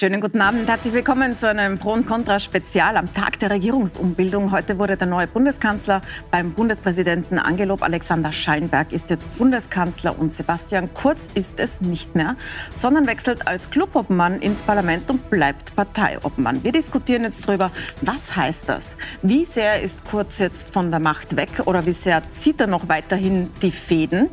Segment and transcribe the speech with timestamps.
[0.00, 4.50] Schönen guten Abend, herzlich willkommen zu einem Pro und Contra Spezial am Tag der Regierungsumbildung.
[4.50, 6.00] Heute wurde der neue Bundeskanzler
[6.30, 7.82] beim Bundespräsidenten angelobt.
[7.82, 12.36] Alexander Schallenberg ist jetzt Bundeskanzler und Sebastian Kurz ist es nicht mehr,
[12.72, 16.64] sondern wechselt als Clubobmann ins Parlament und bleibt Parteiobmann.
[16.64, 17.70] Wir diskutieren jetzt darüber,
[18.00, 18.96] was heißt das?
[19.20, 22.88] Wie sehr ist Kurz jetzt von der Macht weg oder wie sehr zieht er noch
[22.88, 24.30] weiterhin die Fäden?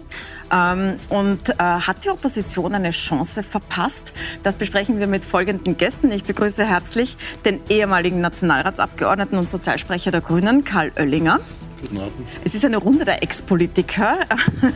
[0.52, 4.14] Ähm, und äh, hat die Opposition eine Chance verpasst?
[4.44, 6.12] Das besprechen wir mit folgenden Gästen.
[6.12, 11.40] Ich begrüße herzlich den ehemaligen Nationalratsabgeordneten und Sozialsprecher der Grünen, Karl Oellinger.
[11.82, 12.28] Guten Abend.
[12.44, 14.20] Es ist eine Runde der Ex-Politiker.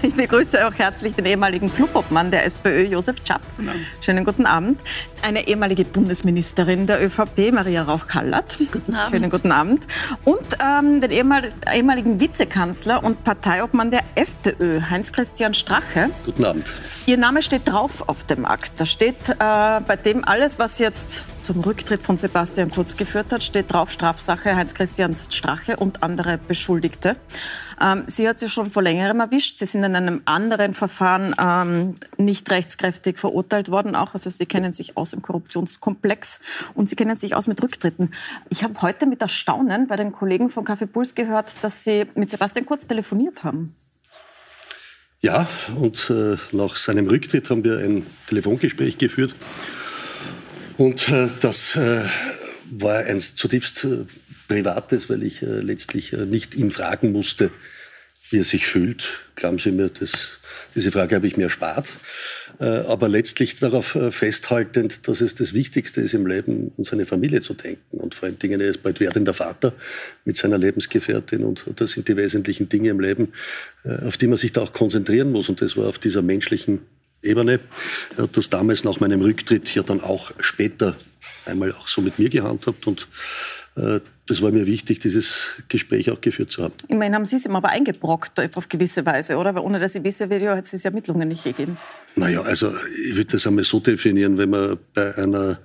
[0.03, 3.41] Ich begrüße auch herzlich den ehemaligen Clubobmann der SPÖ, Josef Schapp.
[3.55, 3.85] Guten Abend.
[4.01, 4.79] Schönen guten Abend.
[5.21, 8.57] Eine ehemalige Bundesministerin der ÖVP, Maria Rauch-Kallert.
[8.71, 9.11] Guten Abend.
[9.11, 9.87] Schönen guten Abend.
[10.23, 16.09] Und ähm, den ehemaligen Vizekanzler und Parteiobmann der FPÖ, Heinz-Christian Strache.
[16.25, 16.73] Guten Abend.
[17.05, 18.73] Ihr Name steht drauf auf dem Akt.
[18.77, 23.43] Da steht äh, bei dem alles, was jetzt zum Rücktritt von Sebastian Kurz geführt hat,
[23.43, 27.15] steht drauf Strafsache Heinz-Christian Strache und andere Beschuldigte.
[27.81, 29.57] Ähm, sie hat sie schon vor längerem erwischt.
[29.59, 33.95] Sie sind in einem anderen Verfahren ähm, nicht rechtskräftig verurteilt worden.
[33.95, 34.13] Auch.
[34.13, 36.39] Also Sie kennen sich aus im Korruptionskomplex
[36.75, 38.13] und Sie kennen sich aus mit Rücktritten.
[38.49, 42.29] Ich habe heute mit Erstaunen bei den Kollegen von Café Puls gehört, dass Sie mit
[42.29, 43.73] Sebastian Kurz telefoniert haben.
[45.21, 45.47] Ja,
[45.79, 49.35] und äh, nach seinem Rücktritt haben wir ein Telefongespräch geführt.
[50.81, 52.05] Und äh, das äh,
[52.71, 54.05] war ein zutiefst äh,
[54.47, 57.51] privates, weil ich äh, letztlich äh, nicht ihn fragen musste,
[58.31, 59.07] wie er sich fühlt.
[59.35, 60.39] Glauben Sie mir, das,
[60.73, 61.87] diese Frage habe ich mir erspart.
[62.59, 67.41] Äh, aber letztlich darauf festhaltend, dass es das Wichtigste ist im Leben, an seine Familie
[67.41, 67.99] zu denken.
[67.99, 69.73] Und vor allen Dingen, er ist bald werdender Vater
[70.25, 71.43] mit seiner Lebensgefährtin.
[71.43, 73.33] Und das sind die wesentlichen Dinge im Leben,
[73.83, 75.47] auf die man sich da auch konzentrieren muss.
[75.47, 76.79] Und das war auf dieser menschlichen
[77.23, 77.59] Ebene.
[78.17, 80.95] Er hat das damals nach meinem Rücktritt ja dann auch später
[81.45, 83.07] einmal auch so mit mir gehandhabt und
[83.75, 86.73] äh, das war mir wichtig, dieses Gespräch auch geführt zu haben.
[86.87, 89.55] Immerhin haben Sie es ihm aber eingebrockt auf gewisse Weise, oder?
[89.55, 91.77] Weil ohne dass Sie bisher Video hätte es Ermittlungen nicht gegeben.
[92.15, 92.71] Naja, also
[93.07, 95.59] ich würde das einmal so definieren, wenn man bei einer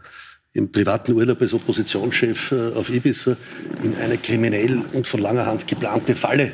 [0.53, 3.37] im privaten Urlaub als Oppositionschef äh, auf Ibiza
[3.83, 6.50] in eine kriminell und von langer Hand geplante Falle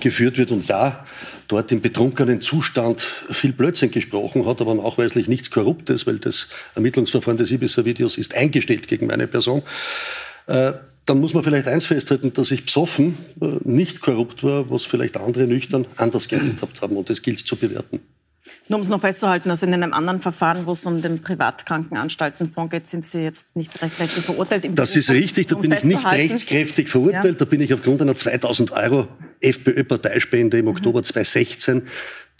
[0.00, 1.04] geführt wird und ja,
[1.52, 7.36] dort im betrunkenen Zustand viel Blödsinn gesprochen hat, aber nachweislich nichts Korruptes, weil das Ermittlungsverfahren
[7.36, 9.62] des Ibiza-Videos ist eingestellt gegen meine Person.
[10.46, 10.72] Äh,
[11.04, 15.16] dann muss man vielleicht eins festhalten, dass ich besoffen äh, nicht korrupt war, was vielleicht
[15.16, 16.96] andere nüchtern anders gehandhabt haben.
[16.96, 18.00] Und das gilt zu bewerten.
[18.68, 22.70] Nur um es noch festzuhalten, dass in einem anderen Verfahren, wo es um den Privatkrankenanstaltenfonds
[22.70, 24.64] geht, sind Sie jetzt nicht rechtskräftig verurteilt.
[24.64, 27.24] Im das Beruf, ist richtig, da bin ich nicht rechtskräftig verurteilt.
[27.24, 27.32] Ja.
[27.32, 29.08] Da bin ich aufgrund einer 2000 Euro
[29.40, 31.04] FPÖ-Parteispende im Oktober mhm.
[31.04, 31.82] 2016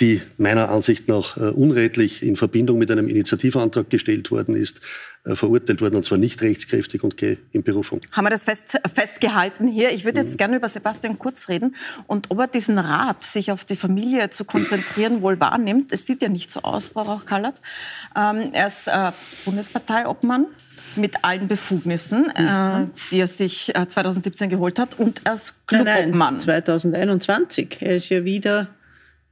[0.00, 4.80] die meiner Ansicht nach äh, unredlich in Verbindung mit einem Initiativantrag gestellt worden ist,
[5.24, 8.00] verurteilt worden, und zwar nicht rechtskräftig und in Berufung.
[8.10, 9.92] Haben wir das fest, festgehalten hier?
[9.92, 10.36] Ich würde jetzt mhm.
[10.36, 11.76] gerne über Sebastian Kurz reden
[12.08, 15.92] und ob er diesen Rat, sich auf die Familie zu konzentrieren, wohl wahrnimmt.
[15.92, 17.54] Es sieht ja nicht so aus, Frau Rauch-Kallert.
[18.16, 19.12] Ähm, er ist äh,
[19.44, 20.46] Bundesparteiobmann
[20.96, 22.92] mit allen Befugnissen, äh, mhm.
[23.10, 26.10] die er sich äh, 2017 geholt hat und als Clubobmann.
[26.10, 27.76] Nein, nein, 2021.
[27.80, 28.68] Er ist ja wieder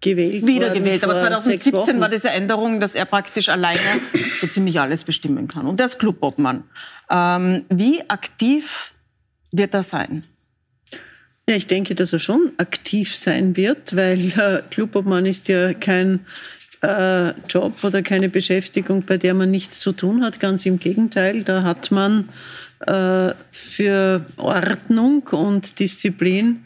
[0.01, 3.79] gewählt Wiedergewählt, aber 2017 war diese Änderung, dass er praktisch alleine
[4.41, 5.67] so ziemlich alles bestimmen kann.
[5.67, 6.65] Und er ist Clubobmann.
[7.11, 8.93] Ähm, wie aktiv
[9.53, 10.25] wird er sein?
[11.49, 16.25] Ja, ich denke, dass er schon aktiv sein wird, weil äh, Clubobmann ist ja kein
[16.83, 20.41] äh, Job oder keine Beschäftigung, bei der man nichts zu tun hat.
[20.41, 22.29] Ganz im Gegenteil, da hat man
[22.87, 26.65] für Ordnung und Disziplin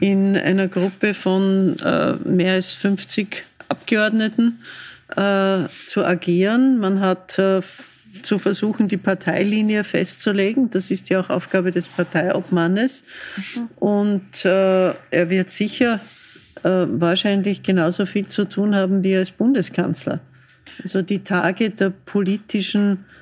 [0.00, 4.60] in einer Gruppe von äh, mehr als 50 Abgeordneten
[5.16, 6.78] äh, zu agieren.
[6.78, 7.38] Man hat
[8.22, 10.70] zu versuchen, die Parteilinie festzulegen.
[10.70, 13.04] Das ist ja auch Aufgabe des Parteiobmannes.
[13.36, 13.68] Mhm.
[13.76, 16.00] Und äh, er wird sicher
[16.62, 20.20] äh, wahrscheinlich genauso viel zu tun haben wie als Bundeskanzler.
[20.82, 23.13] Also die Tage der politischen äh,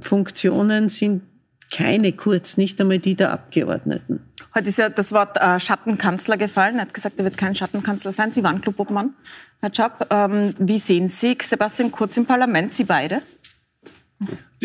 [0.00, 1.22] Funktionen sind
[1.70, 4.20] keine kurz, nicht einmal die der Abgeordneten.
[4.54, 6.76] Heute ist ja das Wort äh, Schattenkanzler gefallen.
[6.76, 8.30] Er hat gesagt, er wird kein Schattenkanzler sein.
[8.30, 9.14] Sie waren Clubobmann,
[9.60, 10.06] Herr Schapp.
[10.10, 13.22] Ähm, wie sehen Sie Sebastian Kurz im Parlament, Sie beide?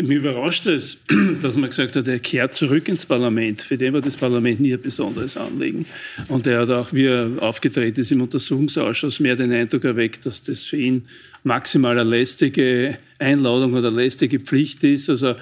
[0.02, 0.98] Mich überrascht es,
[1.42, 3.62] dass man gesagt hat, er kehrt zurück ins Parlament.
[3.62, 5.86] Für den war das Parlament nie ein besonderes Anliegen.
[6.30, 10.42] Und er hat auch, wie er aufgetreten ist im Untersuchungsausschuss, mehr den Eindruck erweckt, dass
[10.42, 11.04] das für ihn
[11.44, 15.10] maximal eine lästige Einladung oder lästige Pflicht ist.
[15.10, 15.36] Also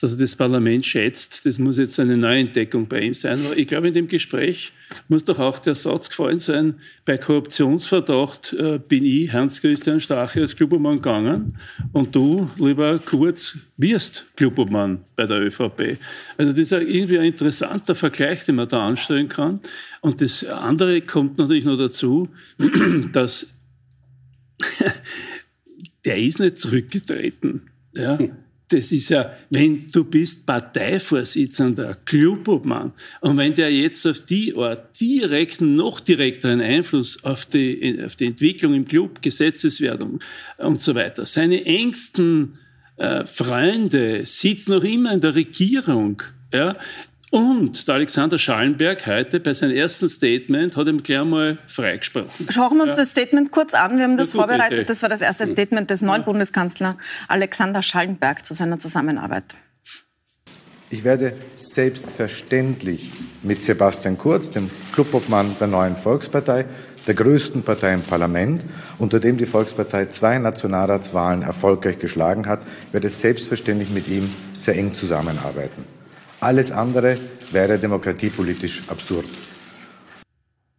[0.00, 3.38] dass er das Parlament schätzt, das muss jetzt eine Neuentdeckung bei ihm sein.
[3.44, 4.72] Aber ich glaube, in dem Gespräch
[5.08, 6.74] muss doch auch der Satz gefallen sein,
[7.04, 11.56] bei Korruptionsverdacht äh, bin ich, Hans-Christian Strache, als Klubobmann gegangen
[11.92, 15.98] und du, lieber Kurz, wirst Klubobmann bei der ÖVP.
[16.36, 19.60] Also das ist irgendwie ein interessanter Vergleich, den man da anstellen kann.
[20.00, 22.28] Und das andere kommt natürlich noch dazu,
[23.12, 23.46] dass
[26.04, 27.62] der ist nicht zurückgetreten.
[27.94, 28.18] Ja.
[28.68, 34.98] Das ist ja, wenn du bist Parteivorsitzender, Clubobmann, und wenn der jetzt auf die Art
[34.98, 40.20] direkten, noch direkteren Einfluss auf die, auf die Entwicklung im Club, Gesetzeswerdung
[40.56, 42.58] und so weiter, seine engsten
[42.96, 46.22] äh, Freunde sitzen noch immer in der Regierung,
[46.52, 46.76] ja,
[47.34, 52.46] und der Alexander Schallenberg heute bei seinem ersten Statement hat ihm gleich mal freigesprochen.
[52.48, 52.98] Schauen wir uns ja.
[52.98, 53.96] das Statement kurz an.
[53.96, 54.78] Wir haben das vorbereitet.
[54.78, 54.84] Idee.
[54.84, 56.26] Das war das erste Statement des neuen ja.
[56.26, 56.94] Bundeskanzlers
[57.26, 59.42] Alexander Schallenberg zu seiner Zusammenarbeit.
[60.90, 63.10] Ich werde selbstverständlich
[63.42, 66.66] mit Sebastian Kurz, dem Clubobmann der neuen Volkspartei,
[67.08, 68.64] der größten Partei im Parlament,
[68.98, 72.60] unter dem die Volkspartei zwei Nationalratswahlen erfolgreich geschlagen hat,
[72.92, 75.93] werde selbstverständlich mit ihm sehr eng zusammenarbeiten.
[76.40, 77.16] Alles andere
[77.52, 79.26] wäre demokratiepolitisch absurd.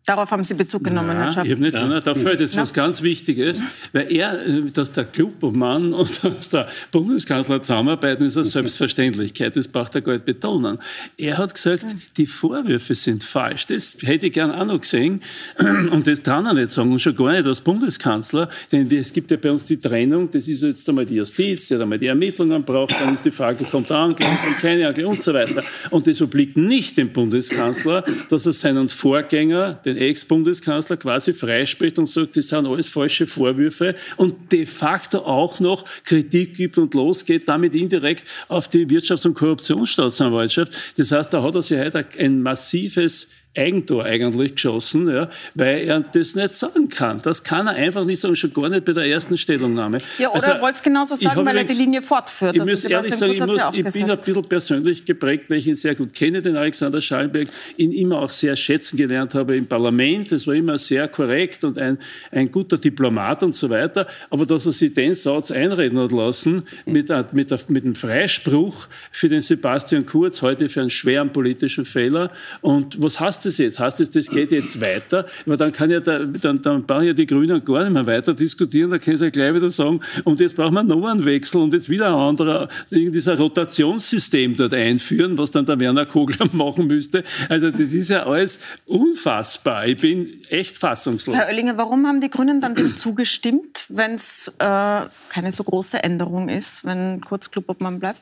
[0.05, 1.47] Darauf haben Sie Bezug genommen, Herr Schapp.
[1.47, 1.99] Ich nicht, ja.
[1.99, 2.61] da fällt jetzt ja.
[2.61, 8.37] was ganz Wichtiges, weil er, äh, dass der Clubmann und dass der Bundeskanzler zusammenarbeiten, ist
[8.37, 9.55] eine Selbstverständlichkeit.
[9.55, 10.77] Das braucht er gar nicht betonen.
[11.17, 11.85] Er hat gesagt,
[12.17, 13.65] die Vorwürfe sind falsch.
[13.65, 15.21] Das hätte ich gern auch noch gesehen.
[15.59, 16.91] Und das kann er nicht sagen.
[16.91, 18.47] Und schon gar nicht als Bundeskanzler.
[18.71, 20.29] Denn es gibt ja bei uns die Trennung.
[20.29, 22.93] Das ist jetzt einmal die Justiz, der einmal die Ermittlungen braucht.
[22.93, 25.63] Dann ist die Frage, kommt der Anklage, kommt keine Anklage und so weiter.
[25.89, 31.97] Und das obliegt nicht dem Bundeskanzler, dass er seinen Vorgänger, den den Ex-Bundeskanzler quasi freispricht
[31.97, 36.93] und sagt, das sind alles falsche Vorwürfe und de facto auch noch Kritik gibt und
[36.93, 40.73] losgeht, damit indirekt auf die Wirtschafts- und Korruptionsstaatsanwaltschaft.
[40.97, 46.01] Das heißt, da hat er sich heute ein massives Eigentor eigentlich geschossen, ja, weil er
[46.01, 47.21] das nicht sagen kann.
[47.21, 49.99] Das kann er einfach nicht sagen, schon gar nicht bei der ersten Stellungnahme.
[50.17, 52.55] Ja, oder also, er wollte es genauso sagen, weil er die Linie fortführt.
[52.55, 55.75] Ich muss ehrlich sagen, ich, muss, ich bin ein bisschen persönlich geprägt, weil ich ihn
[55.75, 57.47] sehr gut kenne, den Alexander Schallenberg,
[57.77, 60.31] ihn immer auch sehr schätzen gelernt habe im Parlament.
[60.31, 61.97] Es war immer sehr korrekt und ein,
[62.31, 64.07] ein guter Diplomat und so weiter.
[64.29, 69.29] Aber dass er sich den Satz einreden hat lassen, mit, mit, mit einem Freispruch für
[69.29, 72.31] den Sebastian Kurz, heute für einen schweren politischen Fehler.
[72.61, 73.79] Und was heißt das jetzt?
[73.79, 75.25] Heißt das, das geht jetzt weiter?
[75.45, 78.33] Aber dann kann ja der, dann, dann brauchen ja die Grünen gar nicht mehr weiter
[78.33, 78.91] diskutieren.
[78.91, 81.73] Da können sie ja gleich wieder sagen, und jetzt brauchen wir noch einen Wechsel und
[81.73, 87.23] jetzt wieder ein anderer, dieser Rotationssystem dort einführen, was dann der Werner Kogler machen müsste.
[87.49, 89.87] Also das ist ja alles unfassbar.
[89.87, 91.35] Ich bin echt fassungslos.
[91.35, 96.03] Herr Oellinger, warum haben die Grünen dann dem zugestimmt, wenn es äh, keine so große
[96.03, 98.21] Änderung ist, wenn Kurz Klubobmann bleibt?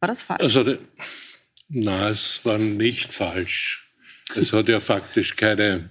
[0.00, 0.42] War das falsch?
[0.42, 0.76] Also,
[1.68, 3.91] na, es war nicht falsch.
[4.34, 5.90] Es hat ja faktisch keine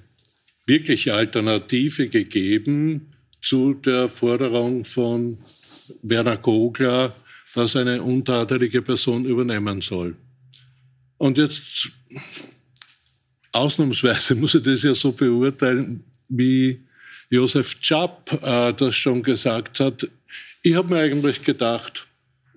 [0.66, 5.38] wirkliche Alternative gegeben zu der Forderung von
[6.02, 7.16] Werner Kogler,
[7.54, 10.16] dass eine untadelige Person übernehmen soll.
[11.18, 11.92] Und jetzt
[13.52, 16.82] ausnahmsweise muss ich das ja so beurteilen, wie
[17.30, 20.08] Josef Czap äh, das schon gesagt hat.
[20.64, 22.08] Ich habe mir eigentlich gedacht,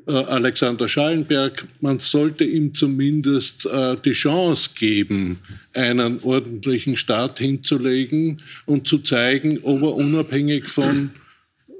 [0.06, 5.38] Alexander Schallenberg, man sollte ihm zumindest äh, die Chance geben,
[5.72, 11.10] einen ordentlichen Staat hinzulegen und zu zeigen, ob er unabhängig von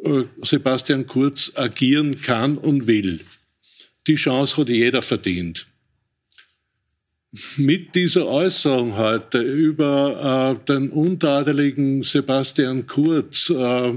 [0.04, 3.20] äh, Sebastian Kurz agieren kann und will.
[4.06, 5.66] Die Chance hat jeder verdient.
[7.56, 13.92] Mit dieser Äußerung heute über äh, den untadeligen Sebastian Kurz, äh,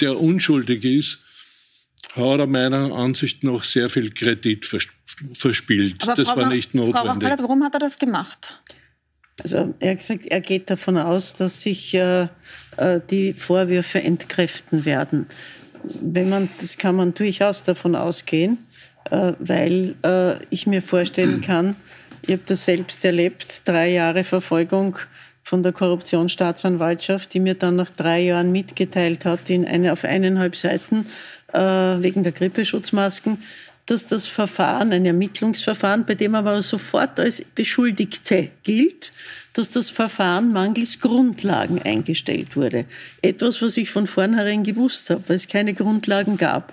[0.00, 1.18] der unschuldig ist,
[2.16, 6.02] hat er meiner Ansicht nach sehr viel Kredit verspielt.
[6.02, 7.28] Aber das Frau war nicht notwendig.
[7.28, 8.60] Frau warum hat er das gemacht?
[9.42, 12.28] Also er hat gesagt, er geht davon aus, dass sich äh,
[12.76, 15.26] äh, die Vorwürfe entkräften werden.
[15.82, 18.58] Wenn man, das kann man durchaus davon ausgehen,
[19.10, 21.74] äh, weil äh, ich mir vorstellen kann,
[22.22, 24.96] ich habe das selbst erlebt, drei Jahre Verfolgung
[25.42, 30.56] von der Korruptionsstaatsanwaltschaft, die mir dann nach drei Jahren mitgeteilt hat, in eine, auf eineinhalb
[30.56, 31.04] Seiten,
[31.54, 33.38] wegen der Grippeschutzmasken,
[33.86, 39.12] dass das Verfahren, ein Ermittlungsverfahren, bei dem aber sofort als Beschuldigte gilt,
[39.52, 42.86] dass das Verfahren mangels Grundlagen eingestellt wurde.
[43.20, 46.72] Etwas, was ich von vornherein gewusst habe, weil es keine Grundlagen gab.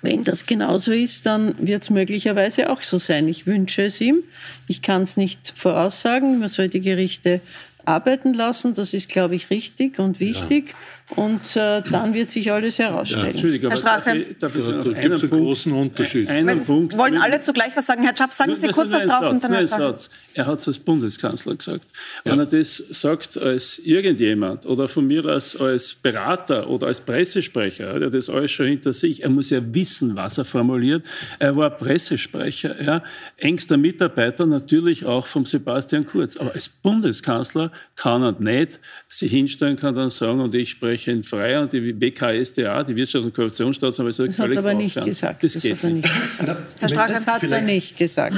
[0.00, 3.28] Wenn das genauso ist, dann wird es möglicherweise auch so sein.
[3.28, 4.22] Ich wünsche es ihm.
[4.68, 6.40] Ich kann es nicht voraussagen.
[6.40, 7.40] Man soll die Gerichte
[7.84, 8.74] arbeiten lassen.
[8.74, 10.70] Das ist, glaube ich, richtig und wichtig.
[10.70, 10.74] Ja.
[11.16, 13.26] Und äh, dann wird sich alles herausstellen.
[13.26, 15.72] Ja, Entschuldigung, aber Herr Strache, darf ich, darf ich da, da gibt es einen großen
[15.72, 16.28] Unterschied.
[16.30, 16.96] Einen Punkt.
[16.96, 18.02] Wollen alle zugleich was sagen?
[18.04, 19.20] Herr Schapp, sagen Sie kurz was drauf.
[19.20, 20.10] Satz, und dann Satz.
[20.32, 21.86] Er hat es als Bundeskanzler gesagt.
[22.24, 22.32] Ja.
[22.32, 27.92] Wenn er das sagt als irgendjemand oder von mir als, als Berater oder als Pressesprecher,
[27.92, 29.24] hat er das alles schon hinter sich.
[29.24, 31.04] Er muss ja wissen, was er formuliert.
[31.38, 33.02] Er war Pressesprecher, ja,
[33.36, 36.38] engster Mitarbeiter natürlich auch vom Sebastian Kurz.
[36.38, 41.24] Aber als Bundeskanzler kann er nicht sich hinstellen, kann dann sagen, und ich spreche in
[41.24, 45.42] Frei und die WKSDA, die Wirtschafts- und Korruptionsstaatsanwaltschaft, das hat er aber nicht gesagt.
[45.42, 46.62] Das, das hat er nicht gesagt.
[46.80, 48.36] Herr Strache, das hat er nicht gesagt.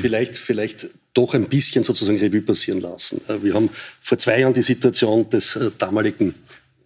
[0.00, 3.20] Vielleicht, vielleicht doch ein bisschen sozusagen Revue passieren lassen.
[3.28, 3.70] Äh, wir haben
[4.00, 6.34] vor zwei Jahren die Situation des äh, damaligen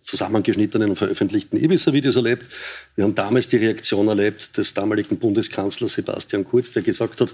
[0.00, 2.46] zusammengeschnittenen und veröffentlichten Ibiza-Videos erlebt.
[2.94, 7.30] Wir haben damals die Reaktion erlebt des damaligen Bundeskanzlers Sebastian Kurz, der gesagt hat,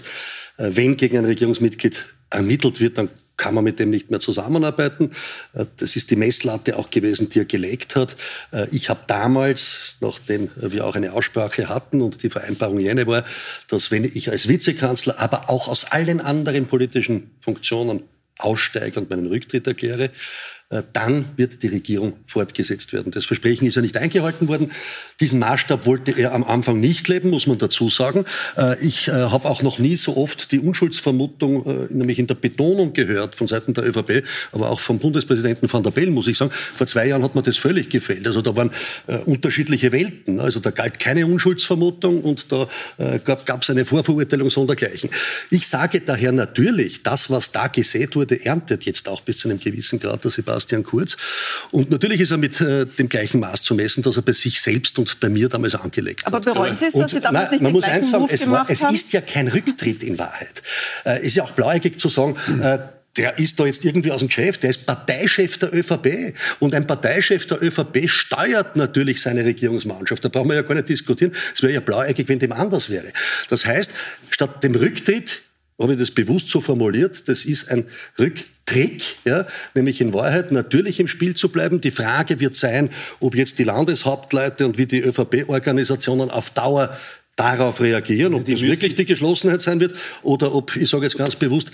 [0.57, 3.09] äh, wenn gegen ein Regierungsmitglied ermittelt wird, dann
[3.41, 5.13] kann man mit dem nicht mehr zusammenarbeiten.
[5.55, 8.15] Äh, das ist die Messlatte auch gewesen, die er gelegt hat.
[8.53, 13.25] Äh, ich habe damals, nachdem wir auch eine Aussprache hatten und die Vereinbarung jene war,
[13.69, 18.03] dass wenn ich als Vizekanzler, aber auch aus allen anderen politischen Funktionen
[18.39, 20.11] aussteige und meinen Rücktritt erkläre,
[20.93, 23.11] dann wird die Regierung fortgesetzt werden.
[23.11, 24.71] Das Versprechen ist ja nicht eingehalten worden.
[25.19, 28.25] Diesen Maßstab wollte er am Anfang nicht leben, muss man dazu sagen.
[28.57, 32.93] Äh, ich äh, habe auch noch nie so oft die Unschuldsvermutung, nämlich in der Betonung
[32.93, 34.23] gehört von Seiten der ÖVP,
[34.53, 36.53] aber auch vom Bundespräsidenten van der Bellen, muss ich sagen.
[36.53, 38.27] Vor zwei Jahren hat man das völlig gefällt.
[38.27, 38.71] Also da waren
[39.27, 40.39] unterschiedliche Welten.
[40.39, 42.69] Also da galt keine Unschuldsvermutung und da
[43.25, 45.11] gab es eine Vorverurteilung sondergleichen.
[45.51, 49.59] Ich sage daher natürlich, das, was da gesät wurde, erntet jetzt auch bis zu einem
[49.59, 51.17] gewissen Grad der Sebastian Sebastian Kurz.
[51.71, 54.61] Und natürlich ist er mit äh, dem gleichen Maß zu messen, das er bei sich
[54.61, 56.35] selbst und bei mir damals angelegt hat.
[56.35, 58.49] Aber bereuen Sie es, dass Sie damals nein, nicht man den muss eins sagen, es,
[58.49, 60.63] war, es ist ja kein Rücktritt in Wahrheit.
[61.05, 62.79] Es äh, ist ja auch blauäugig zu sagen, äh,
[63.17, 66.35] der ist da jetzt irgendwie aus dem Geschäft, der ist Parteichef der ÖVP.
[66.61, 70.25] Und ein Parteichef der ÖVP steuert natürlich seine Regierungsmannschaft.
[70.25, 71.33] Da brauchen wir ja gar nicht diskutieren.
[71.53, 73.13] Es wäre ja blauäugig, wenn dem anders wäre.
[73.49, 73.91] Das heißt,
[74.31, 75.43] statt dem Rücktritt
[75.81, 77.87] habe ich das bewusst so formuliert, das ist ein
[78.19, 81.81] Rücktrick, ja, nämlich in Wahrheit natürlich im Spiel zu bleiben.
[81.81, 86.97] Die Frage wird sein, ob jetzt die Landeshauptleute und wie die ÖVP-Organisationen auf Dauer
[87.37, 91.37] darauf reagieren, ob das wirklich die Geschlossenheit sein wird oder ob, ich sage jetzt ganz
[91.37, 91.73] bewusst,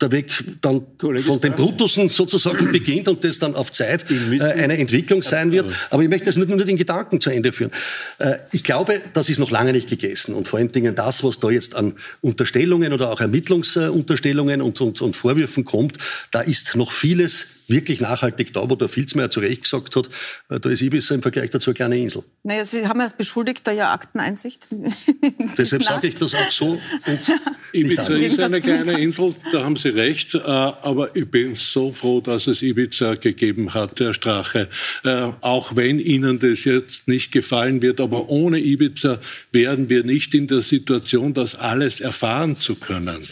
[0.00, 4.42] der Weg dann Kollege von den Brutussen sozusagen beginnt und das dann auf Zeit äh,
[4.42, 5.68] eine Entwicklung sein wird.
[5.90, 7.70] Aber ich möchte das nur, nur den Gedanken zu Ende führen.
[8.18, 10.34] Äh, ich glaube, das ist noch lange nicht gegessen.
[10.34, 15.00] Und vor allen Dingen das, was da jetzt an Unterstellungen oder auch Ermittlungsunterstellungen und, und,
[15.00, 15.98] und Vorwürfen kommt,
[16.30, 20.08] da ist noch vieles wirklich nachhaltig da, wo der Filzmeier zu Recht gesagt hat,
[20.48, 22.24] äh, da ist Ibiza im Vergleich dazu eine kleine Insel.
[22.42, 24.66] Naja, Sie haben als Beschuldigter ja Akteneinsicht.
[25.58, 26.80] Deshalb sage ich das auch so.
[27.72, 32.20] Ibiza ist eine kleine Insel, da haben Sie recht, äh, aber ich bin so froh,
[32.20, 34.68] dass es Ibiza gegeben hat, Herr Strache.
[35.04, 39.18] Äh, auch wenn Ihnen das jetzt nicht gefallen wird, aber ohne Ibiza
[39.52, 43.22] wären wir nicht in der Situation, das alles erfahren zu können.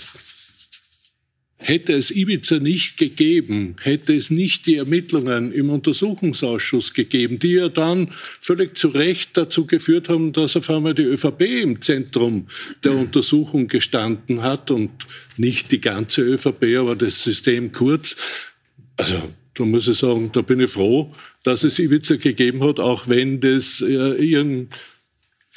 [1.60, 7.68] Hätte es Ibiza nicht gegeben, hätte es nicht die Ermittlungen im Untersuchungsausschuss gegeben, die ja
[7.68, 12.46] dann völlig zu Recht dazu geführt haben, dass auf einmal die ÖVP im Zentrum
[12.84, 14.90] der Untersuchung gestanden hat und
[15.36, 18.16] nicht die ganze ÖVP, aber das System kurz.
[18.96, 19.20] Also
[19.54, 21.12] da muss ich sagen, da bin ich froh,
[21.42, 24.68] dass es Ibiza gegeben hat, auch wenn das äh, ihren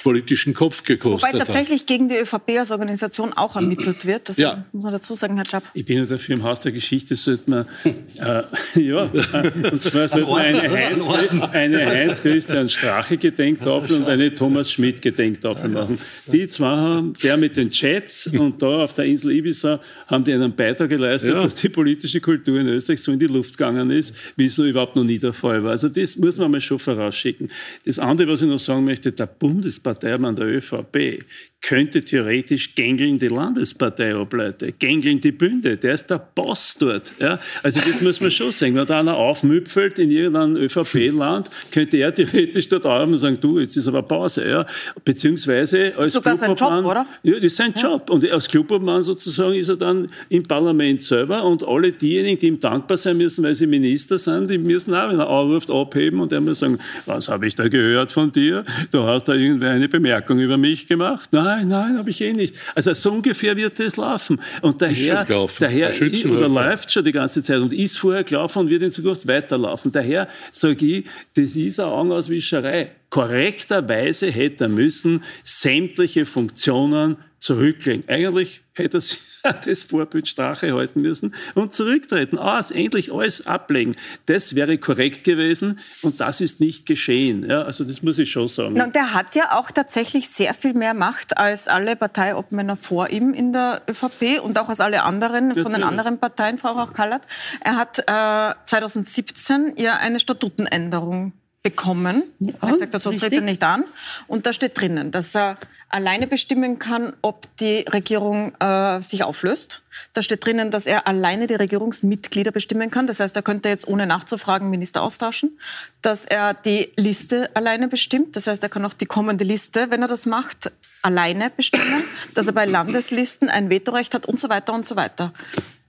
[0.03, 1.88] politischen Kopf gekostet Wobei tatsächlich hat.
[1.88, 4.29] gegen die ÖVP als Organisation auch ermittelt wird.
[4.29, 4.65] Das ja.
[4.72, 5.63] muss man dazu sagen, Herr Schapp.
[5.74, 8.43] Ich bin ja dafür im Haus der Geschichte, sollte man, äh,
[8.81, 11.08] ja, und zwar sollte man eine Heinz,
[11.51, 15.98] eine Heinz Christian Strache Gedenktafel und eine Thomas Schmidt Gedenktafel machen.
[16.31, 20.34] Die zwei haben, der mit den Chats und da auf der Insel Ibiza, haben die
[20.34, 21.43] einen Beitrag geleistet, ja.
[21.43, 24.65] dass die politische Kultur in Österreich so in die Luft gegangen ist, wie es so
[24.65, 25.72] überhaupt noch nie der Fall war.
[25.72, 27.50] Also das muss man mal schon vorausschicken.
[27.86, 31.21] Das andere, was ich noch sagen möchte, der Bundespartei Parteimann der ÖVP
[31.61, 35.77] könnte theoretisch gängeln die Landespartei ableiten, gängeln die Bünde.
[35.77, 37.13] Der ist der Boss dort.
[37.19, 37.39] Ja?
[37.61, 38.75] Also das muss man schon sagen.
[38.75, 43.59] Wenn da einer aufmüpfelt in irgendeinem ÖVP-Land, könnte er theoretisch dort auf und sagen, du,
[43.59, 44.49] jetzt ist aber Pause.
[44.49, 44.65] Ja?
[45.05, 47.05] Beziehungsweise als Sogar sein Job, oder?
[47.21, 47.89] Ja, das ist sein ja.
[47.89, 48.09] Job.
[48.09, 52.59] Und als Clubobmann sozusagen ist er dann im Parlament selber und alle diejenigen, die ihm
[52.59, 56.31] dankbar sein müssen, weil sie Minister sind, die müssen auch, wenn er anruft, abheben und
[56.31, 58.65] er muss sagen, was habe ich da gehört von dir?
[58.89, 61.29] Du hast da irgendwie eine Bemerkung über mich gemacht.
[61.31, 62.55] Nein, nein, nein, habe ich eh nicht.
[62.75, 64.39] Also so ungefähr wird es laufen.
[64.62, 65.93] Und daher, daher
[66.25, 69.91] oder läuft schon die ganze Zeit und ist vorher gelaufen und wird in Zukunft weiterlaufen.
[69.91, 71.05] Daher sage ich,
[71.36, 72.91] das ist eine Augenauswischerei.
[73.10, 78.08] korrekterweise hätte er müssen sämtliche Funktionen zurücklegen.
[78.08, 79.20] Eigentlich hätte er sich
[79.65, 82.38] das Vorbild Strache halten müssen und zurücktreten.
[82.38, 83.95] Ah, endlich alles ablegen.
[84.25, 87.50] Das wäre korrekt gewesen und das ist nicht geschehen.
[87.50, 88.79] Ja, also das muss ich schon sagen.
[88.79, 93.33] und der hat ja auch tatsächlich sehr viel mehr Macht als alle Parteiobmänner vor ihm
[93.33, 97.24] in der ÖVP und auch als alle anderen von den anderen Parteien, Frau Rauch-Kallert.
[97.62, 102.23] Er hat äh, 2017 ja eine Statutenänderung bekommen.
[102.39, 103.83] Ja, er hat gesagt, das tritt er nicht an.
[104.27, 105.57] Und da steht drinnen, dass er
[105.89, 109.83] alleine bestimmen kann, ob die Regierung äh, sich auflöst.
[110.13, 113.07] Da steht drinnen, dass er alleine die Regierungsmitglieder bestimmen kann.
[113.07, 115.59] Das heißt, er könnte jetzt ohne nachzufragen Minister austauschen.
[116.01, 118.35] Dass er die Liste alleine bestimmt.
[118.35, 122.03] Das heißt, er kann auch die kommende Liste, wenn er das macht, alleine bestimmen.
[122.33, 125.33] dass er bei Landeslisten ein Vetorecht hat und so weiter und so weiter.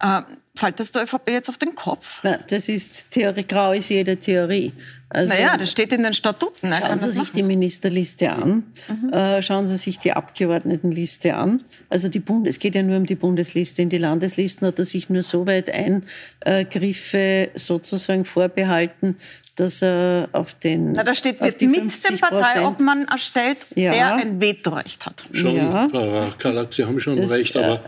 [0.00, 0.22] Äh,
[0.54, 2.18] fällt das der ÖVP jetzt auf den Kopf?
[2.22, 4.72] Na, das ist Theorie, grau ist jede Theorie.
[5.14, 6.73] Also, naja, das steht in den Statuten.
[6.73, 7.33] Schauen Sie sich machen.
[7.37, 9.12] die Ministerliste an, mhm.
[9.12, 11.62] äh, schauen Sie sich die Abgeordnetenliste an.
[11.90, 13.83] Also die Bund es geht ja nur um die Bundesliste.
[13.83, 19.16] In die Landeslisten hat er sich nur so weit Eingriffe sozusagen vorbehalten,
[19.57, 20.92] dass er auf den.
[20.92, 23.92] Na, da steht, wird mit dem Parteiobmann erstellt, ja.
[23.92, 25.25] der ein Vetorecht hat.
[25.33, 25.88] Schon, ja.
[25.90, 27.75] Frau Kalat, Sie haben schon das, recht, aber.
[27.75, 27.78] Äh,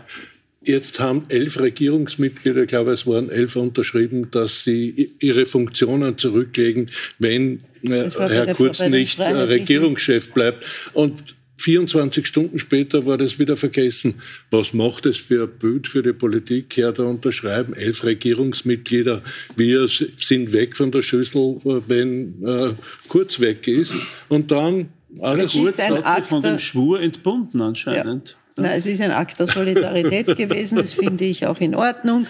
[0.65, 6.89] Jetzt haben elf Regierungsmitglieder, ich glaube, es waren elf unterschrieben, dass sie ihre Funktionen zurücklegen,
[7.19, 10.65] wenn äh, Herr Kurz nicht äh, Regierungschef bleibt.
[10.93, 11.23] Und
[11.57, 14.15] 24 Stunden später war das wieder vergessen.
[14.51, 16.75] Was macht es für ein Bild für die Politik?
[16.75, 19.21] Her da unterschreiben, elf Regierungsmitglieder,
[19.55, 22.73] wir sind weg von der Schüssel, wenn äh,
[23.07, 23.93] Kurz weg ist.
[24.29, 24.89] Und dann
[25.21, 28.29] alles Kurz hat sich von dem Schwur entbunden anscheinend.
[28.29, 28.44] Ja.
[28.57, 32.25] Na, es ist ein Akt der Solidarität gewesen, das finde ich auch in Ordnung.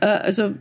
[0.00, 0.52] Äh, also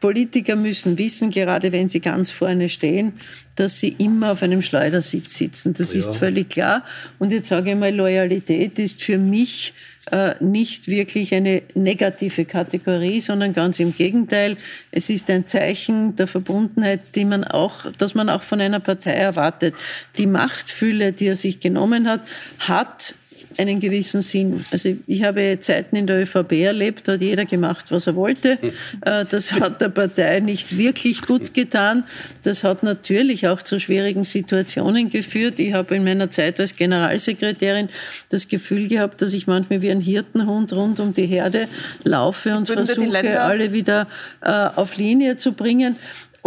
[0.00, 3.14] Politiker müssen wissen, gerade wenn sie ganz vorne stehen,
[3.56, 5.74] dass sie immer auf einem Schleudersitz sitzen.
[5.74, 6.00] Das ja.
[6.00, 6.84] ist völlig klar.
[7.18, 9.74] Und jetzt sage ich mal, Loyalität ist für mich
[10.12, 14.56] äh, nicht wirklich eine negative Kategorie, sondern ganz im Gegenteil.
[14.90, 19.12] Es ist ein Zeichen der Verbundenheit, die man auch, dass man auch von einer Partei
[19.12, 19.74] erwartet.
[20.16, 22.20] Die Machtfülle, die er sich genommen hat,
[22.60, 23.14] hat
[23.58, 24.64] einen gewissen Sinn.
[24.70, 28.58] Also ich habe Zeiten in der ÖVP erlebt, da hat jeder gemacht, was er wollte.
[29.04, 32.04] Äh, das hat der Partei nicht wirklich gut getan.
[32.44, 35.58] Das hat natürlich auch zu schwierigen Situationen geführt.
[35.58, 37.88] Ich habe in meiner Zeit als Generalsekretärin
[38.30, 41.68] das Gefühl gehabt, dass ich manchmal wie ein Hirtenhund rund um die Herde
[42.04, 44.06] laufe und versuche, alle wieder
[44.40, 45.96] äh, auf Linie zu bringen.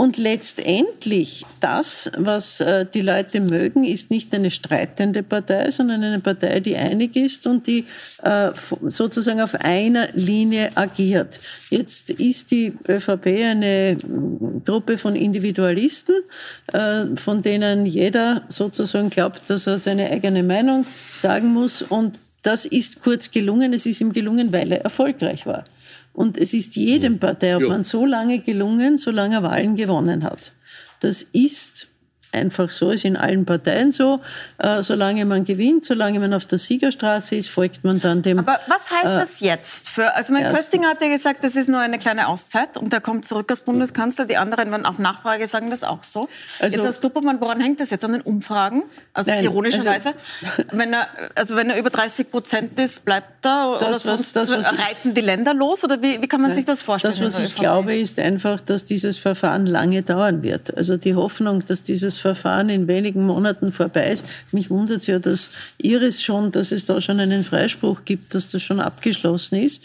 [0.02, 6.20] Und letztendlich, das, was äh, die Leute mögen, ist nicht eine streitende Partei, sondern eine
[6.20, 7.86] Partei, die einig ist und die
[8.24, 8.50] äh,
[8.88, 11.40] sozusagen auf einer Linie agiert.
[11.70, 13.96] Jetzt ist die ÖVP eine
[14.66, 16.16] Gruppe von Individualisten,
[16.74, 20.84] äh, von denen jeder sozusagen glaubt, dass er seine eigene Meinung
[21.22, 21.84] sagen muss.
[21.84, 23.72] Und das ist kurz gelungen.
[23.72, 25.64] Es ist ihm gelungen, weil er erfolgreich war.
[26.14, 27.84] Und es ist jedem Parteiobmann ja.
[27.84, 30.52] so lange gelungen, solange er Wahlen gewonnen hat.
[31.00, 31.88] Das ist
[32.32, 34.20] einfach so, ist in allen Parteien so.
[34.58, 38.40] Äh, solange man gewinnt, solange man auf der Siegerstraße ist, folgt man dann dem.
[38.40, 39.90] Aber was heißt äh, das jetzt?
[39.90, 43.02] Für, also mein Köstinger hat ja gesagt, das ist nur eine kleine Auszeit und er
[43.02, 44.26] kommt zurück als Bundeskanzler.
[44.26, 46.30] Die anderen, wenn auf Nachfrage sagen das auch so.
[46.60, 48.06] Also, jetzt als Gruppermann, woran hängt das jetzt?
[48.06, 48.84] An den Umfragen?
[49.14, 50.10] Also nein, ironischerweise.
[50.10, 54.32] Also, wenn er, also wenn er über 30 Prozent ist, bleibt er das, oder was,
[54.32, 55.84] das, was reiten die Länder los?
[55.84, 57.14] Oder wie, wie kann man nein, sich das vorstellen?
[57.14, 60.76] Das, was ich glaube, ist einfach, dass dieses Verfahren lange dauern wird.
[60.78, 64.26] Also die Hoffnung, dass dieses Verfahren in wenigen Monaten vorbei ist.
[64.52, 65.50] Mich wundert es ja, dass
[65.82, 69.84] Iris schon, dass es da schon einen Freispruch gibt, dass das schon abgeschlossen ist.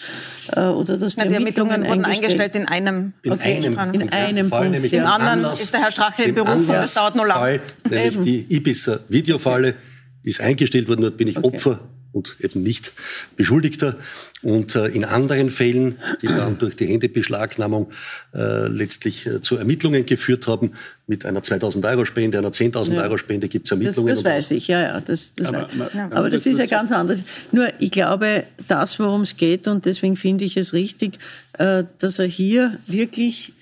[0.55, 3.95] Äh, oder dass die, Na, die Ermittlungen, Ermittlungen wurden eingestellt in einem, in okay, einem,
[3.95, 4.93] in einem Fall, Punkt.
[4.93, 7.61] Im anderen Anlass, ist der Herr Strache im Beruf und das dauert nur lang.
[7.91, 9.75] nämlich die Ibiza Videofalle
[10.23, 11.47] ist eingestellt worden, dort bin ich okay.
[11.47, 11.81] Opfer
[12.17, 12.93] und eben nicht
[13.37, 13.97] Beschuldigter.
[14.43, 17.91] Und äh, in anderen Fällen, die dann durch die Händebeschlagnahmung
[18.35, 20.73] äh, letztlich äh, zu Ermittlungen geführt haben,
[21.07, 23.03] mit einer 2000 Euro Spende, einer 10.000 ja.
[23.03, 24.09] Euro Spende gibt es Ermittlungen.
[24.09, 25.01] Das, das weiß ich, ja, ja.
[25.01, 25.93] Das, das aber, weiß.
[25.95, 26.11] Ja.
[26.11, 27.21] aber das ist ja ganz anders.
[27.53, 31.19] Nur ich glaube, das, worum es geht, und deswegen finde ich es richtig,
[31.59, 33.53] äh, dass er hier wirklich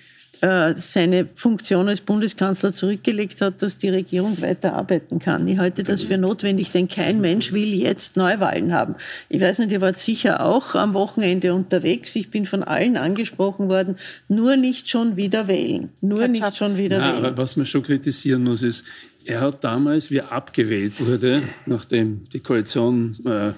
[0.75, 5.47] seine Funktion als Bundeskanzler zurückgelegt hat, dass die Regierung weiter arbeiten kann.
[5.47, 8.95] Ich halte das für notwendig, denn kein Mensch will jetzt Neuwahlen haben.
[9.29, 12.15] Ich weiß nicht, ihr wart sicher auch am Wochenende unterwegs.
[12.15, 15.89] Ich bin von allen angesprochen worden, nur nicht schon wieder wählen.
[16.01, 17.25] Nur nicht schon wieder Na, wählen.
[17.25, 18.83] Aber was man schon kritisieren muss, ist,
[19.25, 23.53] er hat damals, wie er abgewählt wurde, nachdem die Koalition äh,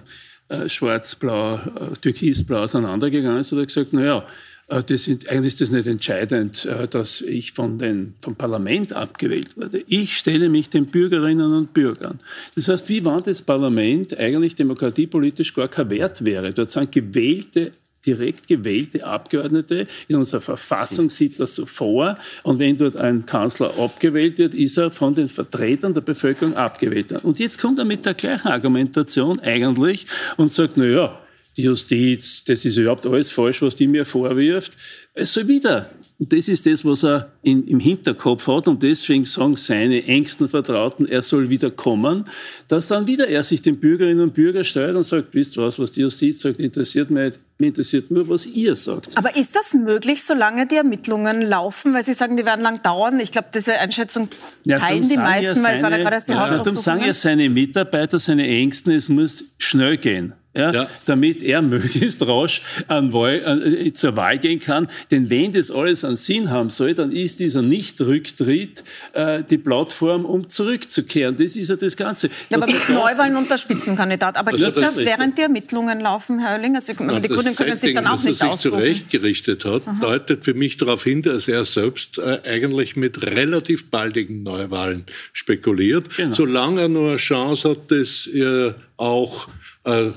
[0.50, 4.24] äh, schwarz-blau, äh, türkisblau auseinandergegangen ist, hat er gesagt, naja, äh,
[4.68, 9.56] das sind, eigentlich ist das nicht entscheidend, äh, dass ich von den, vom Parlament abgewählt
[9.56, 9.84] wurde.
[9.88, 12.20] Ich stelle mich den Bürgerinnen und Bürgern.
[12.56, 16.54] Das heißt, wie war das Parlament eigentlich demokratiepolitisch gar kein Wert wäre?
[16.54, 17.72] Dort sind gewählte
[18.06, 19.86] direkt gewählte Abgeordnete.
[20.08, 22.18] In unserer Verfassung sieht das so vor.
[22.44, 27.12] Und wenn dort ein Kanzler abgewählt wird, ist er von den Vertretern der Bevölkerung abgewählt.
[27.24, 31.20] Und jetzt kommt er mit der gleichen Argumentation eigentlich und sagt, na ja,
[31.58, 34.74] die Justiz, das ist überhaupt alles falsch, was die mir vorwirft.
[35.16, 35.90] Es soll wieder.
[36.20, 38.68] Und das ist das, was er in, im Hinterkopf hat.
[38.68, 42.26] Und deswegen sagen seine engsten Vertrauten, er soll wieder kommen.
[42.68, 45.92] Dass dann wieder er sich den Bürgerinnen und Bürgern steuert und sagt, wisst was, was
[45.92, 47.40] die Justiz sagt, interessiert mich nicht.
[47.58, 49.18] Mir interessiert nur, was ihr sagt.
[49.18, 51.96] Aber ist das möglich, solange die Ermittlungen laufen?
[51.96, 53.20] Weil Sie sagen, die werden lang dauern.
[53.20, 54.30] Ich glaube, diese Einschätzung
[54.68, 57.04] teilen ja, die meisten, seine, weil es war ja gerade erst die ja, Darum sagen
[57.04, 60.90] ja seine Mitarbeiter, seine Ängsten, es muss schnell gehen ja, ja.
[61.06, 64.88] damit er möglichst rasch an Wahl, an, äh, zur Wahl gehen kann.
[65.12, 70.26] Denn wenn das alles einen Sinn haben soll, dann ist dieser Nichtrücktritt äh, die Plattform,
[70.26, 71.36] um zurückzukehren.
[71.38, 72.30] Das ist ja das Ganze.
[72.50, 74.38] Ja, aber mit Neuwahlen und der Spitzenkandidat.
[74.38, 76.76] Aber geht das, das während die Ermittlungen laufen, Herr Oerling?
[76.76, 79.98] Also, ja, die Grünen können sich dann auch nicht dass er sich zurechtgerichtet hat, Aha.
[80.02, 86.16] deutet für mich darauf hin, dass er selbst äh, eigentlich mit relativ baldigen Neuwahlen spekuliert.
[86.16, 86.36] Genau.
[86.36, 89.48] Solange er nur eine Chance hat, dass er auch
[89.84, 90.12] äh,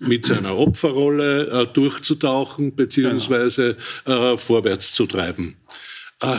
[0.00, 5.56] mit seiner Opferrolle äh, durchzutauchen beziehungsweise äh, vorwärts zu treiben.
[6.20, 6.38] Äh,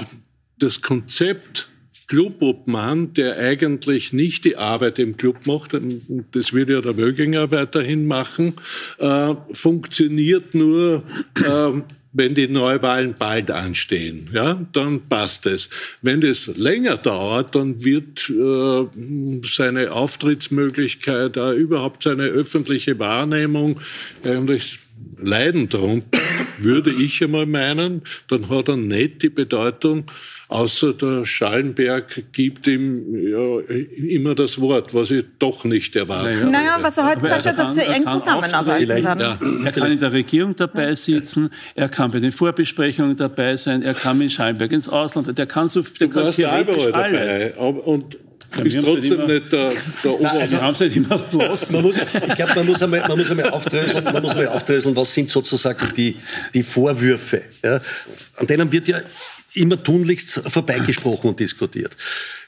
[0.59, 1.69] das Konzept
[2.07, 5.73] Clubobmann, der eigentlich nicht die Arbeit im Club macht,
[6.31, 8.53] das wird ja der Wöginger weiterhin machen,
[8.99, 11.03] äh, funktioniert nur
[11.35, 11.81] äh,
[12.13, 15.69] wenn die Neuwahlen bald anstehen, ja, dann passt es.
[16.01, 23.79] Wenn es länger dauert, dann wird äh, seine Auftrittsmöglichkeit, äh, überhaupt seine öffentliche Wahrnehmung
[24.23, 24.79] eigentlich
[25.21, 26.19] leiden darunter,
[26.57, 28.01] würde ich einmal meinen.
[28.27, 30.05] Dann hat er nicht die Bedeutung,
[30.49, 33.59] außer der Schallenberg gibt ihm ja,
[33.97, 36.29] immer das Wort, was ich doch nicht erwarte.
[36.29, 39.19] Naja, naja aber so heute sagt er, dass sie eng zusammenarbeiten werden.
[39.19, 43.83] Ja, er kann in der Regierung dabei sitzen, er kann bei den Vorbesprechungen dabei sein,
[43.83, 47.53] er kann mit Schallenberg ins Ausland, der kann so der du kann theoretisch alles.
[47.55, 48.17] Dabei, und
[48.55, 49.71] Du bist trotzdem nicht der,
[50.03, 50.23] der Ober...
[50.23, 51.21] Nein, also, haben sie nicht immer.
[51.31, 54.95] Man muss, ich glaube, man muss einmal, man muss einmal aufdröseln, man muss einmal aufdröseln,
[54.95, 56.15] was sind sozusagen die,
[56.53, 57.41] die Vorwürfe.
[57.63, 57.79] Ja?
[58.37, 58.99] An denen wird ja
[59.57, 61.95] immer tunlichst vorbeigesprochen und diskutiert.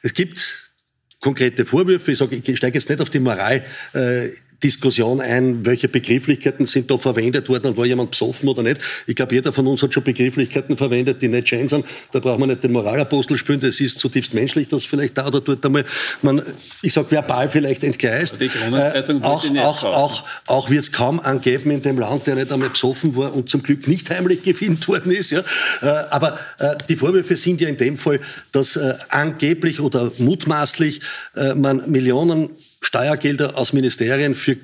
[0.01, 0.71] Es gibt
[1.19, 2.11] konkrete Vorwürfe.
[2.11, 3.65] Ich sage, ich steige jetzt nicht auf die Moral.
[3.93, 4.29] Äh,
[4.63, 8.79] Diskussion ein, welche Begrifflichkeiten sind da verwendet worden und war jemand besoffen oder nicht.
[9.07, 11.85] Ich glaube, jeder von uns hat schon Begrifflichkeiten verwendet, die nicht schön sind.
[12.11, 15.41] Da braucht man nicht den Moralapostel spielen, das ist zutiefst menschlich, dass vielleicht da oder
[15.41, 15.85] dort einmal
[16.21, 16.41] man,
[16.81, 18.39] ich sage verbal vielleicht entgleist.
[18.39, 22.51] Die äh, auch auch, auch, auch wird es kaum angeben in dem Land, der nicht
[22.51, 25.31] einmal besoffen war und zum Glück nicht heimlich gefilmt worden ist.
[25.31, 25.39] Ja.
[25.81, 28.19] Äh, aber äh, die Vorwürfe sind ja in dem Fall,
[28.51, 31.01] dass äh, angeblich oder mutmaßlich
[31.35, 32.49] äh, man Millionen
[32.81, 34.57] Steuergelder aus Ministerien für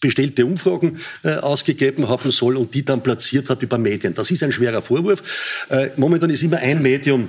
[0.00, 4.14] bestellte Umfragen äh, ausgegeben haben soll und die dann platziert hat über Medien.
[4.14, 5.66] Das ist ein schwerer Vorwurf.
[5.70, 7.28] Äh, momentan ist immer ein Medium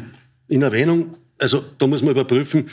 [0.49, 1.15] in Erwähnung.
[1.39, 2.69] Also da muss man überprüfen,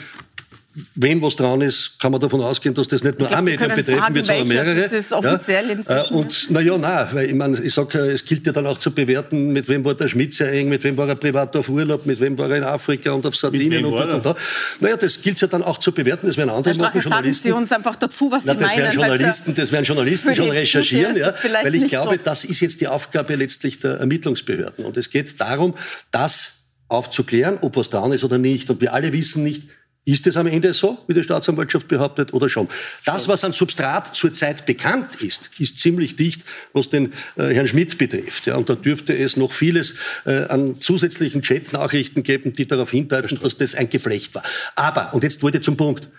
[0.95, 4.15] wenn was dran ist, kann man davon ausgehen, dass das nicht nur ein Medium betreffen
[4.15, 4.79] wird, sondern mehrere.
[4.79, 5.73] Ist das offiziell ja?
[5.73, 6.13] inzwischen?
[6.13, 8.91] Äh, und naja, nein, weil ich meine, ich sage, es gilt ja dann auch zu
[8.91, 12.07] bewerten, mit wem war der Schmidt sehr eng, mit wem war er privat auf Urlaub,
[12.07, 14.37] mit wem war er in Afrika und auf Sardinien und, und, und, und.
[14.79, 17.49] Naja, das gilt ja dann auch zu bewerten, das werden andere machen, Journalisten.
[17.49, 18.79] Sagen Sie uns einfach dazu, was Na, Sie das meinen.
[18.79, 21.33] Werden Journalisten, das werden Journalisten schon recherchieren, ja,
[21.63, 22.21] weil ich glaube, so.
[22.23, 24.85] das ist jetzt die Aufgabe letztlich der Ermittlungsbehörden.
[24.85, 25.75] Und es geht darum,
[26.09, 28.69] das aufzuklären, ob was dran ist oder nicht.
[28.69, 29.69] Und wir alle wissen nicht,
[30.05, 32.67] ist es am Ende so, wie die Staatsanwaltschaft behauptet, oder schon?
[33.05, 37.97] Das, was an Substrat zurzeit bekannt ist, ist ziemlich dicht, was den äh, Herrn Schmidt
[37.97, 38.47] betrifft.
[38.47, 43.39] Ja, und da dürfte es noch vieles äh, an zusätzlichen Chat-Nachrichten geben, die darauf hindeuten,
[43.39, 44.43] dass das ein Geflecht war.
[44.75, 46.09] Aber, und jetzt wollte ich zum Punkt,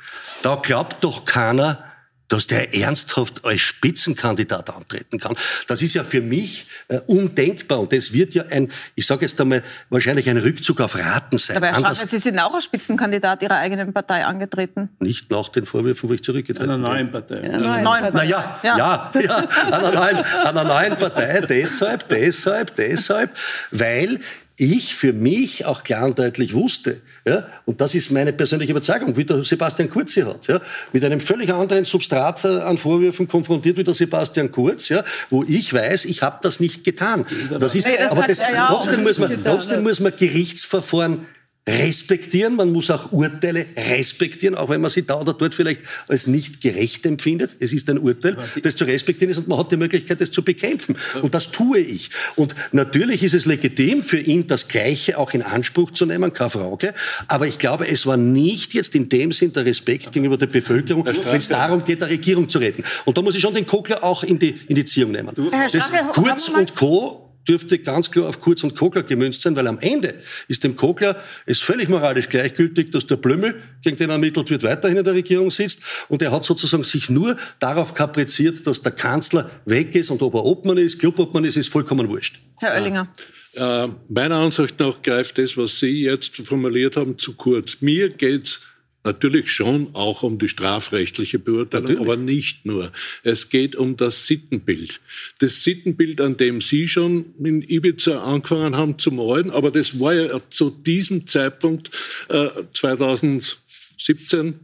[0.43, 1.94] da glaubt doch keiner,
[2.29, 5.35] dass der ernsthaft als Spitzenkandidat antreten kann.
[5.69, 9.41] Das ist ja für mich äh, undenkbar und das wird ja ein, ich sage jetzt
[9.41, 11.57] einmal, wahrscheinlich ein Rückzug auf Raten sein.
[11.57, 14.89] Aber Herr Strache, Sie sind auch als Spitzenkandidat Ihrer eigenen Partei angetreten.
[15.01, 16.83] Nicht nach den Vorwürfen, wo ich zurückgetreten bin.
[16.83, 17.43] Einer neuen Partei.
[17.43, 18.25] Einer neuen, neuen Partei.
[18.25, 19.37] Naja, ja, ja, ja
[19.71, 21.41] einer, neuen, einer neuen Partei.
[21.41, 23.31] Deshalb, deshalb, deshalb,
[23.71, 24.21] weil
[24.57, 29.17] ich für mich auch klar und deutlich wusste, ja, und das ist meine persönliche Überzeugung,
[29.17, 30.61] wie der Sebastian Kurz sie hat, ja,
[30.93, 35.43] mit einem völlig anderen Substrat äh, an Vorwürfen konfrontiert wie der Sebastian Kurz, ja, wo
[35.43, 37.27] ich weiß, ich habe das nicht getan.
[37.59, 41.27] Das ist, aber das, trotzdem, muss man, trotzdem muss man Gerichtsverfahren
[41.67, 46.27] respektieren, man muss auch Urteile respektieren, auch wenn man sie da oder dort vielleicht als
[46.27, 47.57] nicht gerecht empfindet.
[47.59, 50.43] Es ist ein Urteil, das zu respektieren ist und man hat die Möglichkeit, das zu
[50.43, 50.97] bekämpfen.
[51.23, 52.11] Und das tue ich.
[52.37, 56.51] Und natürlich ist es legitim für ihn, das Gleiche auch in Anspruch zu nehmen, keine
[56.51, 56.93] Frage.
[57.29, 61.07] Aber ich glaube, es war nicht jetzt in dem Sinn der Respekt gegenüber der Bevölkerung,
[61.07, 62.85] wenn es darum geht, der Regierung zu retten.
[63.07, 65.33] Und da muss ich schon den Kogler auch in die, in die Ziehung nehmen.
[65.51, 69.79] Das Kurz und Co dürfte ganz klar auf Kurz und Kogler gemünzt sein, weil am
[69.79, 70.15] Ende
[70.49, 74.99] ist dem Kogler es völlig moralisch gleichgültig, dass der Blömmel, gegen den ermittelt wird, weiterhin
[74.99, 75.83] in der Regierung sitzt.
[76.09, 80.35] Und er hat sozusagen sich nur darauf kapriziert, dass der Kanzler weg ist und ob
[80.35, 82.41] er Obmann ist, Clubobmann ist, ist vollkommen wurscht.
[82.57, 83.09] Herr Oellinger.
[83.55, 87.77] Äh, meiner Ansicht nach greift das, was Sie jetzt formuliert haben, zu kurz.
[87.81, 88.61] Mir geht's
[89.07, 92.09] Natürlich schon auch um die strafrechtliche Beurteilung, Natürlich.
[92.09, 92.91] aber nicht nur.
[93.23, 94.99] Es geht um das Sittenbild.
[95.41, 100.15] Das Sittenbild, an dem Sie schon in Ibiza angefangen haben zu malen, aber das war
[100.15, 101.91] ja zu diesem Zeitpunkt
[102.31, 104.61] äh, 2017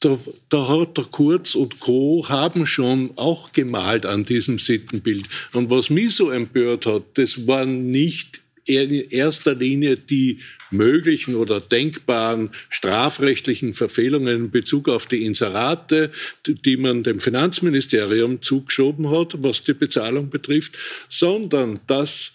[0.00, 2.26] da, da, hat der Kurz und Co.
[2.28, 5.26] haben schon auch gemalt an diesem Sittenbild.
[5.52, 11.60] Und was mich so empört hat, das waren nicht in erster Linie die möglichen oder
[11.60, 16.10] denkbaren strafrechtlichen Verfehlungen in Bezug auf die Inserate,
[16.46, 20.76] die man dem Finanzministerium zugeschoben hat, was die Bezahlung betrifft,
[21.08, 22.34] sondern dass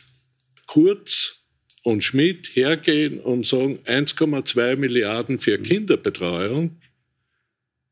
[0.65, 1.37] Kurz
[1.83, 6.77] und Schmidt hergehen und sagen 1,2 Milliarden für Kinderbetreuung,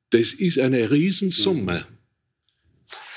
[0.09, 1.87] das ist eine Riesensumme.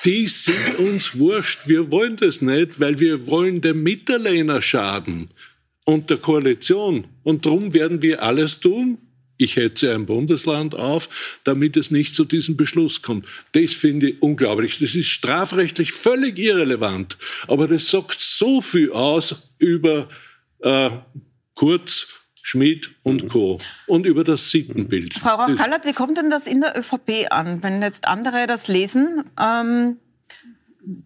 [0.08, 1.60] Die sind uns wurscht.
[1.66, 5.28] Wir wollen das nicht, weil wir wollen dem Mitterlehner schaden
[5.84, 7.06] und der Koalition.
[7.24, 8.96] Und darum werden wir alles tun.
[9.36, 13.26] Ich hetze ein Bundesland auf, damit es nicht zu diesem Beschluss kommt.
[13.52, 14.78] Das finde ich unglaublich.
[14.78, 17.18] Das ist strafrechtlich völlig irrelevant.
[17.46, 20.08] Aber das sagt so viel aus über
[20.60, 20.88] äh,
[21.54, 22.06] Kurz,
[22.48, 23.58] Schmidt und Co.
[23.86, 25.12] und über das Sittenbild.
[25.12, 29.24] Frau Rauch-Kallert, wie kommt denn das in der ÖVP an, wenn jetzt andere das lesen?
[29.38, 29.98] Ähm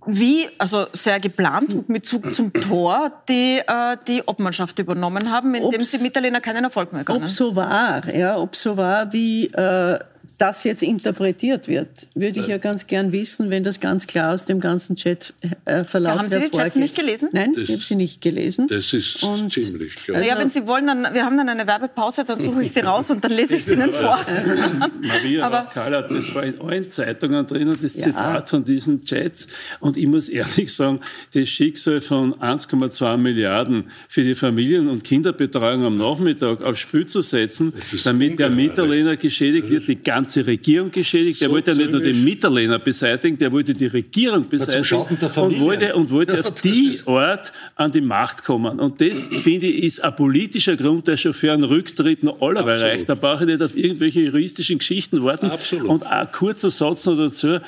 [0.06, 5.80] wie, also sehr geplant mit Zug zum Tor, die äh, die Obmannschaft übernommen haben, indem
[5.80, 7.24] ob's, sie Mitterlehner keinen Erfolg mehr können.
[7.24, 9.98] Ob so war, ja, ob so war, wie äh,
[10.42, 14.44] das jetzt interpretiert wird, würde ich ja ganz gern wissen, wenn das ganz klar aus
[14.44, 17.28] dem ganzen Chatverlauf äh, Verlauf Haben Sie die Chats nicht gelesen?
[17.30, 18.66] Nein, das, ich habe sie nicht gelesen.
[18.66, 20.16] Das ist und ziemlich klar.
[20.16, 22.80] Also, ja, wenn Sie wollen, dann, wir haben dann eine Werbepause, dann suche ich sie
[22.84, 24.18] raus und dann lese ich sie Ihnen vor.
[25.00, 28.02] Maria Aber, Karl, das war in allen Zeitungen drin, das ja.
[28.02, 29.46] Zitat von diesen Chats.
[29.78, 30.98] Und ich muss ehrlich sagen,
[31.34, 37.22] das Schicksal von 1,2 Milliarden für die Familien- und Kinderbetreuung am Nachmittag aufs Spiel zu
[37.22, 41.38] setzen, damit der Mieterlehner geschädigt wird, die ganze ganze Regierung geschädigt.
[41.38, 44.96] So der wollte ja nicht nur den Mitterlehner beseitigen, der wollte die Regierung beseitigen
[45.36, 48.80] und wollte, und wollte auf die Ort an die Macht kommen.
[48.80, 52.64] Und das, finde ich, ist ein politischer Grund, der schon für einen Rücktritt noch aller
[52.64, 53.08] reicht.
[53.08, 55.46] Da brauche ich nicht auf irgendwelche juristischen Geschichten warten.
[55.46, 55.88] Absolut.
[55.88, 57.58] Und ein kurzer Satz noch dazu.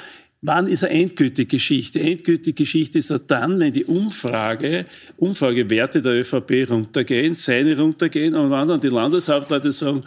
[0.46, 2.00] Wann ist eine endgültige Geschichte?
[2.00, 4.84] Endgültige Geschichte ist er dann, wenn die Umfrage,
[5.16, 10.02] Umfragewerte der ÖVP runtergehen, seine runtergehen und wann dann die Landeshauptleute sagen,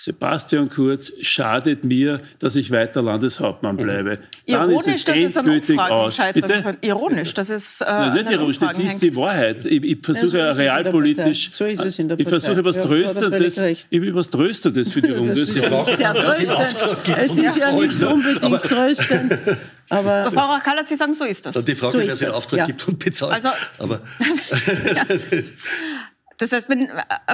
[0.00, 3.82] Sebastian Kurz schadet mir, dass ich weiter Landeshauptmann mhm.
[3.82, 4.18] bleibe.
[4.46, 6.18] Dann ironisch, ist es endgültig aus.
[6.32, 6.76] Bitte?
[6.82, 7.80] Ironisch, das ist.
[7.80, 9.64] Äh, Nein, nicht ironisch, das ist die Wahrheit.
[9.64, 11.50] Ich, ich versuche ja, so realpolitisch.
[11.50, 12.22] So ist es in der Partei.
[12.22, 13.58] Ich versuche was ja, Tröstendes.
[13.90, 15.30] Ich will was Tröstendes für die Runde.
[15.30, 15.58] Das ist
[15.98, 17.18] ja tröstend.
[17.18, 19.36] Es ist ja nicht unbedingt tröstend.
[19.90, 21.64] Aber Frau Rachkaller, Sie sagen, so ist das.
[21.64, 23.32] Die Frage, so wer den Auftrag gibt und bezahlt.
[23.32, 24.00] Also, aber
[26.38, 26.88] Das heißt, wenn,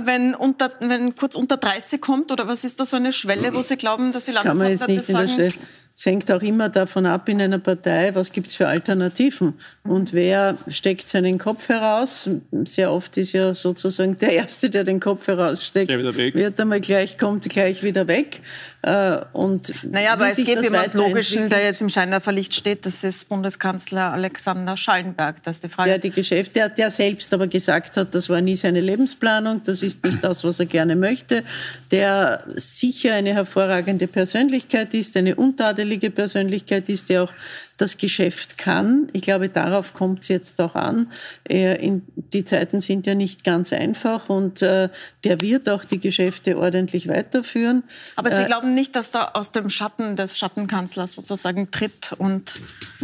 [0.04, 3.62] wenn, unter, wenn kurz unter 30 kommt, oder was ist da so eine Schwelle, wo
[3.62, 5.52] Sie glauben, dass die Landeshauptleute sagen...
[5.96, 10.12] Es hängt auch immer davon ab in einer Partei, was gibt es für Alternativen und
[10.12, 12.28] wer steckt seinen Kopf heraus.
[12.64, 17.48] Sehr oft ist ja sozusagen der Erste, der den Kopf heraussteckt, wird einmal gleich, kommt
[17.48, 18.40] gleich wieder weg.
[18.84, 23.30] Äh, und naja, aber es gibt jemand Logischen, der jetzt im Scheinwerferlicht steht, das ist
[23.30, 25.42] Bundeskanzler Alexander Schallenberg.
[25.42, 25.88] Das ist die Frage.
[25.88, 29.82] Der, die Geschäfte, der, der selbst aber gesagt hat, das war nie seine Lebensplanung, das
[29.82, 31.42] ist nicht das, was er gerne möchte,
[31.90, 37.32] der sicher eine hervorragende Persönlichkeit ist, eine untadelige Persönlichkeit ist, der auch
[37.76, 39.08] das Geschäft kann.
[39.12, 41.08] Ich glaube, darauf kommt es jetzt auch an.
[41.48, 44.88] die Zeiten sind ja nicht ganz einfach und äh,
[45.24, 47.82] der wird auch die Geschäfte ordentlich weiterführen.
[48.14, 52.52] Aber Sie äh, glauben nicht, dass da aus dem Schatten des Schattenkanzlers sozusagen tritt und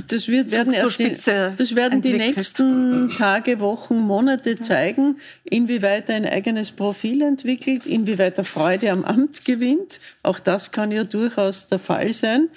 [0.08, 6.16] das wird, werden erst die, das werden die nächsten Tage, Wochen, Monate zeigen, inwieweit er
[6.16, 10.00] ein eigenes Profil entwickelt, inwieweit er Freude am Amt gewinnt.
[10.22, 12.48] Auch das kann ja durchaus der Fall sein.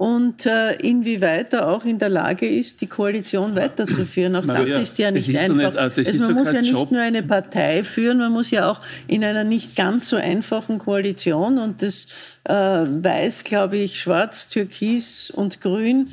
[0.00, 4.34] Und äh, inwieweit er auch in der Lage ist, die Koalition weiterzuführen.
[4.34, 5.94] Auch das ist ja nicht ist einfach.
[5.94, 6.90] Nicht, also man muss ja nicht Job.
[6.90, 11.58] nur eine Partei führen, man muss ja auch in einer nicht ganz so einfachen Koalition
[11.58, 12.06] und das
[12.44, 16.08] äh, weiß, glaube ich, Schwarz, Türkis und Grün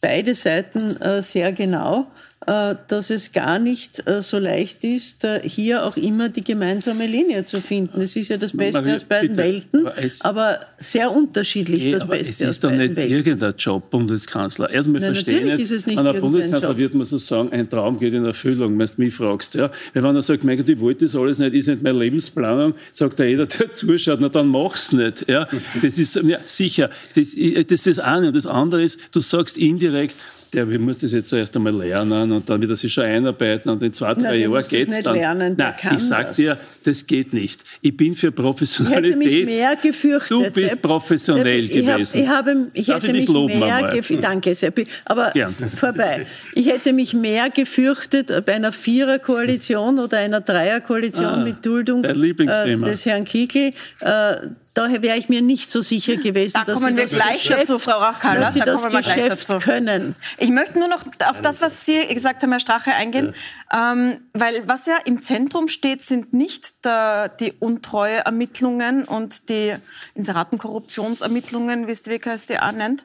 [0.00, 5.40] beide Seiten äh, sehr genau äh, dass es gar nicht äh, so leicht ist, äh,
[5.42, 8.00] hier auch immer die gemeinsame Linie zu finden.
[8.00, 9.88] Es ist ja das Beste Maria, aus beiden bitte, Welten,
[10.20, 12.98] aber, sehr unterschiedlich das Beste aus beiden Welten.
[12.98, 14.70] Es ist doch nicht irgendein Job, Bundeskanzler.
[14.70, 16.78] Erstmal Nein, verstehe ich, ist es nicht an der Bundeskanzler Job.
[16.78, 19.54] wird man so sagen, ein Traum geht in Erfüllung, wenn du mich fragst.
[19.54, 19.70] Ja?
[19.92, 23.20] Wenn er sagt, mein Gott, ich wollte das alles nicht, ist nicht meine Lebensplanung, sagt
[23.20, 25.28] er jeder, der zuschaut, na dann mach's nicht.
[25.28, 25.48] Ja?
[25.82, 28.28] Das ist ja, sicher, das, das ist das eine.
[28.28, 30.16] Und das andere ist, du sagst indirekt,
[30.54, 33.82] ja, wir muss das jetzt erst einmal lernen und dann wieder sich schon einarbeiten und
[33.82, 35.16] in zwei, drei Jahren geht es dann.
[35.16, 36.36] Lernen, Nein, ich sag das.
[36.36, 37.62] dir, das geht nicht.
[37.80, 39.20] Ich bin für Professionalität.
[39.20, 40.30] Ich hätte mich mehr gefürchtet.
[40.30, 42.28] Du bist Sepp, professionell Sepp, ich gewesen.
[42.28, 44.24] Hab, ich, habe, ich hätte mich mehr gefürchtet.
[44.24, 44.86] Danke, Seppi.
[45.06, 45.54] Aber Gern.
[45.76, 46.26] vorbei.
[46.54, 52.12] Ich hätte mich mehr gefürchtet bei einer Viererkoalition oder einer Dreierkoalition ah, mit Duldung äh,
[52.12, 53.70] des Herrn Kiegel.
[54.00, 54.34] Äh,
[54.74, 58.54] da wäre ich mir nicht so sicher gewesen, da dass Sie das Geschäft, dazu, dass
[58.54, 60.16] Sie da das Geschäft können.
[60.36, 63.34] Ich möchte nur noch auf das, was Sie gesagt haben, Herr Strache, eingehen.
[63.72, 63.92] Ja.
[63.92, 69.76] Ähm, weil was ja im Zentrum steht, sind nicht der, die Untreue-Ermittlungen und die
[70.14, 73.04] Inseratenkorruptionsermittlungen, wie es die WKSDA nennt.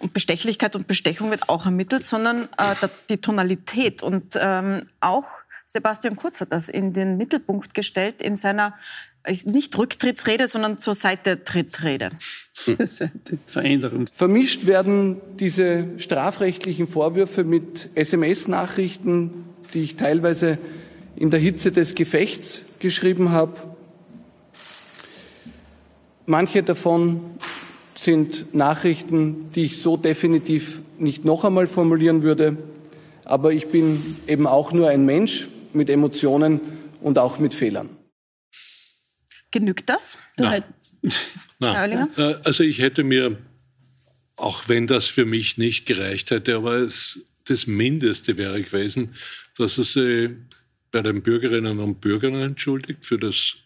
[0.00, 4.02] Und Bestechlichkeit und Bestechung wird auch ermittelt, sondern äh, die Tonalität.
[4.02, 5.26] Und ähm, auch
[5.64, 8.74] Sebastian Kurz hat das in den Mittelpunkt gestellt in seiner
[9.44, 12.10] nicht Rücktrittsrede, sondern zur Seite Trittrede.
[13.46, 14.06] Veränderung.
[14.12, 20.58] Vermischt werden diese strafrechtlichen Vorwürfe mit SMS-Nachrichten, die ich teilweise
[21.16, 23.54] in der Hitze des Gefechts geschrieben habe.
[26.26, 27.20] Manche davon
[27.94, 32.56] sind Nachrichten, die ich so definitiv nicht noch einmal formulieren würde.
[33.24, 36.60] Aber ich bin eben auch nur ein Mensch mit Emotionen
[37.00, 37.95] und auch mit Fehlern.
[39.50, 40.18] Genügt das?
[40.38, 40.64] Nein.
[41.58, 42.08] Nein.
[42.16, 43.38] Äh, also ich hätte mir,
[44.36, 49.14] auch wenn das für mich nicht gereicht hätte, aber es, das Mindeste wäre gewesen,
[49.56, 50.30] dass er sich
[50.90, 53.56] bei den Bürgerinnen und Bürgern entschuldigt für das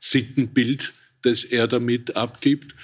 [0.00, 0.92] Sittenbild,
[1.22, 2.74] das er damit abgibt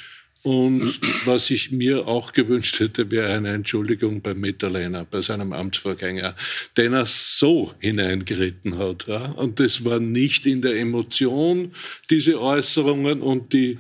[0.42, 6.37] und was ich mir auch gewünscht hätte, wäre eine Entschuldigung bei Mitterlehner, bei seinem Amtsvorgänger,
[6.77, 9.07] den er so hineingeritten hat.
[9.09, 9.33] Ja?
[9.33, 11.72] Und das war nicht in der Emotion,
[12.09, 13.79] diese Äußerungen und die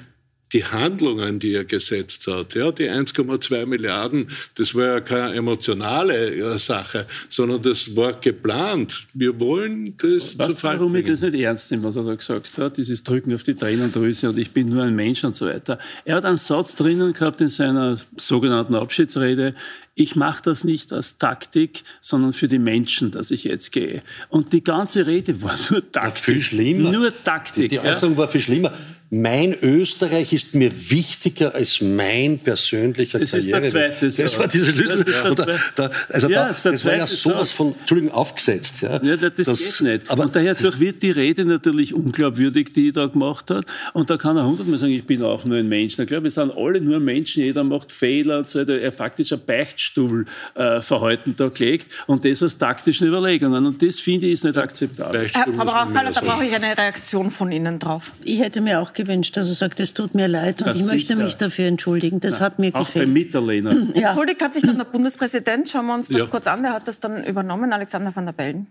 [0.52, 6.34] die Handlungen, die er gesetzt hat, ja, die 1,2 Milliarden, das war ja keine emotionale
[6.34, 9.06] äh, Sache, sondern das war geplant.
[9.14, 12.14] Wir wollen das weißt, zu Fall warum ich das nicht ernst nehme, was er da
[12.14, 12.76] gesagt hat?
[12.76, 15.78] Dieses Drücken auf die Tränendrüse und ich bin nur ein Mensch und so weiter.
[16.04, 19.52] Er hat einen Satz drinnen gehabt in seiner sogenannten Abschiedsrede,
[19.98, 24.02] ich mache das nicht als Taktik, sondern für die Menschen, dass ich jetzt gehe.
[24.28, 26.04] Und die ganze Rede war nur Taktik.
[26.04, 26.92] Ja, viel schlimmer.
[26.92, 27.64] Nur Taktik.
[27.64, 28.18] Die, die Äußerung ja.
[28.20, 28.72] war viel schlimmer
[29.10, 33.60] mein Österreich ist mir wichtiger als mein persönlicher das Karriere.
[33.60, 35.04] Das ist der zweite Das war dieser Schlüssel.
[35.34, 38.82] Da, da, also ja, da, das war ja sowas von, Entschuldigung, aufgesetzt.
[38.82, 40.10] Ja, ja das, das geht nicht.
[40.10, 43.64] Aber und daher wird die Rede natürlich unglaubwürdig, die er da gemacht hat.
[43.94, 45.98] Und da kann er hundertmal sagen, ich bin auch nur ein Mensch.
[45.98, 48.78] Ich glaube, wir sind alle nur Menschen, jeder macht Fehler und so weiter.
[48.78, 49.40] Er faktisch ein
[49.88, 53.66] Beichtstuhlverhalten äh, da gelegt und das aus taktischen Überlegungen.
[53.66, 55.28] Und das finde ich ist nicht akzeptabel.
[55.32, 58.12] Herr Brauchkaller, da brauche ich eine Reaktion von Ihnen drauf.
[58.24, 60.86] Ich hätte mir auch gewünscht, dass er sagt, es tut mir leid und das ich
[60.86, 62.20] möchte mich dafür entschuldigen.
[62.20, 63.04] Das Na, hat mir auch gefällt.
[63.04, 63.88] Auch bei Mitterlehner.
[63.98, 64.08] Ja.
[64.10, 65.68] Entschuldigt hat sich dann der Bundespräsident.
[65.68, 66.26] Schauen wir uns das ja.
[66.26, 66.62] kurz an.
[66.62, 67.72] Wer hat das dann übernommen?
[67.72, 68.66] Alexander van der Bellen.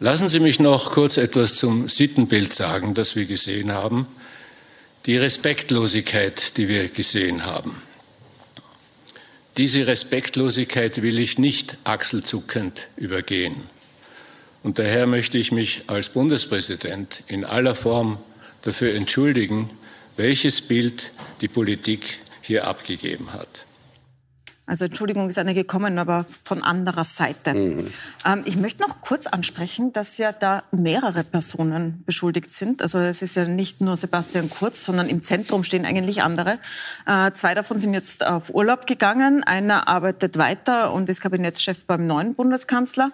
[0.00, 4.06] Lassen Sie mich noch kurz etwas zum Sittenbild sagen, das wir gesehen haben.
[5.06, 7.80] Die Respektlosigkeit, die wir gesehen haben.
[9.58, 13.68] Diese Respektlosigkeit will ich nicht achselzuckend übergehen.
[14.62, 18.18] Und daher möchte ich mich als Bundespräsident in aller Form
[18.62, 19.68] dafür entschuldigen,
[20.16, 21.10] welches Bild
[21.42, 23.48] die Politik hier abgegeben hat.
[24.64, 27.52] Also Entschuldigung ist eine gekommen, aber von anderer Seite.
[27.52, 27.88] Mhm.
[28.24, 32.80] Ähm, ich möchte noch kurz ansprechen, dass ja da mehrere Personen beschuldigt sind.
[32.80, 36.58] Also es ist ja nicht nur Sebastian Kurz, sondern im Zentrum stehen eigentlich andere.
[37.06, 39.42] Äh, zwei davon sind jetzt auf Urlaub gegangen.
[39.42, 43.10] Einer arbeitet weiter und ist Kabinettschef beim neuen Bundeskanzler.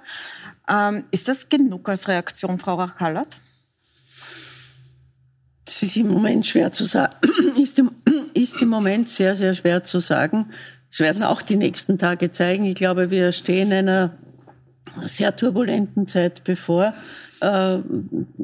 [0.68, 3.38] Ähm, ist das genug als Reaktion, Frau Rach-Kallert?
[5.66, 7.14] Es ist im Moment schwer zu sagen.
[7.56, 7.90] ist, im,
[8.34, 10.50] ist im Moment sehr, sehr schwer zu sagen.
[10.90, 12.64] Es werden auch die nächsten Tage zeigen.
[12.64, 14.12] Ich glaube, wir stehen einer
[15.02, 16.94] sehr turbulenten Zeit bevor.
[17.40, 17.78] Äh,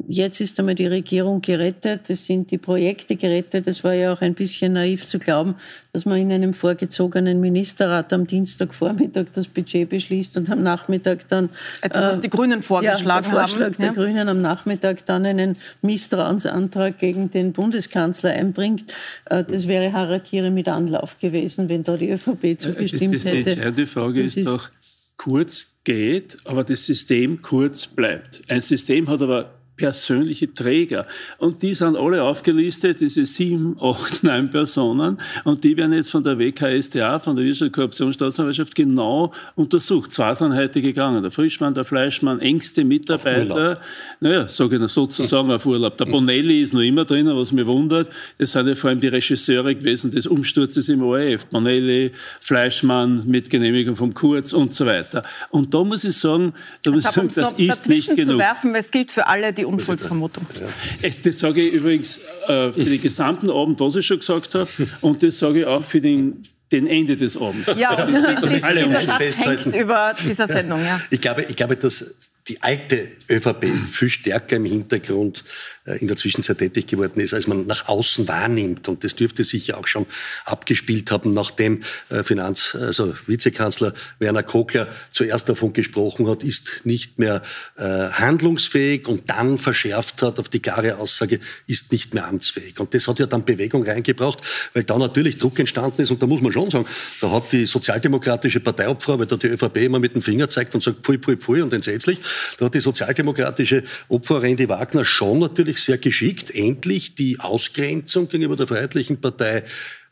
[0.07, 3.67] jetzt ist einmal die Regierung gerettet, es sind die Projekte gerettet.
[3.67, 5.55] Es war ja auch ein bisschen naiv zu glauben,
[5.91, 11.49] dass man in einem vorgezogenen Ministerrat am Dienstagvormittag das Budget beschließt und am Nachmittag dann...
[11.81, 13.77] Etwas, was die Grünen vorgeschlagen ja, der Vorschlag haben.
[13.77, 13.93] der ja.
[13.93, 18.85] Grünen am Nachmittag dann einen Misstrauensantrag gegen den Bundeskanzler einbringt.
[19.25, 23.43] Äh, das wäre Harakiri mit Anlauf gewesen, wenn da die ÖVP zugestimmt das, das, hätte.
[23.43, 24.69] Die entscheidende Frage ist, ist doch,
[25.17, 28.41] Kurz geht, aber das System kurz bleibt.
[28.47, 31.05] Ein System hat aber persönliche Träger.
[31.37, 35.17] Und die sind alle aufgelistet, diese sieben, acht, neun Personen.
[35.43, 40.11] Und die werden jetzt von der WKStA, von der Wirtschafts- Korruptionsstaatsanwaltschaft, genau untersucht.
[40.11, 41.21] Zwei sind heute gegangen.
[41.21, 43.79] Der Frischmann, der Fleischmann, engste Mitarbeiter.
[44.19, 45.97] Naja, sage ich sozusagen auf Urlaub.
[45.97, 48.09] Der Bonelli ist noch immer drin, was mich wundert.
[48.37, 51.45] Das sind ja vor allem die Regisseure gewesen des Umsturzes im ORF.
[51.47, 55.23] Bonelli, Fleischmann mit Genehmigung vom Kurz und so weiter.
[55.49, 56.53] Und da muss ich sagen,
[56.83, 58.33] da muss ich sagen, das ist nicht genug.
[58.33, 60.45] Zu werfen, es gilt für alle, die Unschuldsvermutung.
[60.59, 61.09] Ja.
[61.23, 64.69] Das sage ich übrigens äh, für den gesamten Abend, was ich schon gesagt habe,
[65.01, 66.41] und das sage ich auch für den
[66.71, 67.73] den Ende des Abends.
[67.77, 70.83] Ja, und dieser Satz hängt über dieser Sendung.
[70.83, 70.99] Ja.
[71.09, 75.43] Ich, glaube, ich glaube, dass die alte ÖVP viel stärker im Hintergrund
[75.85, 78.87] äh, in der Zwischenzeit tätig geworden ist, als man nach außen wahrnimmt.
[78.87, 80.05] Und das dürfte sich ja auch schon
[80.45, 87.17] abgespielt haben, nachdem äh, Finanz, also Vizekanzler Werner Kogler zuerst davon gesprochen hat, ist nicht
[87.17, 87.41] mehr
[87.77, 92.79] äh, handlungsfähig und dann verschärft hat auf die klare Aussage, ist nicht mehr amtsfähig.
[92.79, 94.39] Und das hat ja dann Bewegung reingebracht,
[94.75, 96.11] weil da natürlich Druck entstanden ist.
[96.11, 96.85] Und da muss man schon sagen,
[97.21, 100.83] da hat die sozialdemokratische Parteiopfer, weil da die ÖVP immer mit dem Finger zeigt und
[100.83, 102.21] sagt, pfui, pfui, pfui und entsetzlich,
[102.57, 108.55] da hat die sozialdemokratische Opfer Randy Wagner schon natürlich sehr geschickt endlich die Ausgrenzung gegenüber
[108.55, 109.63] der Freiheitlichen Partei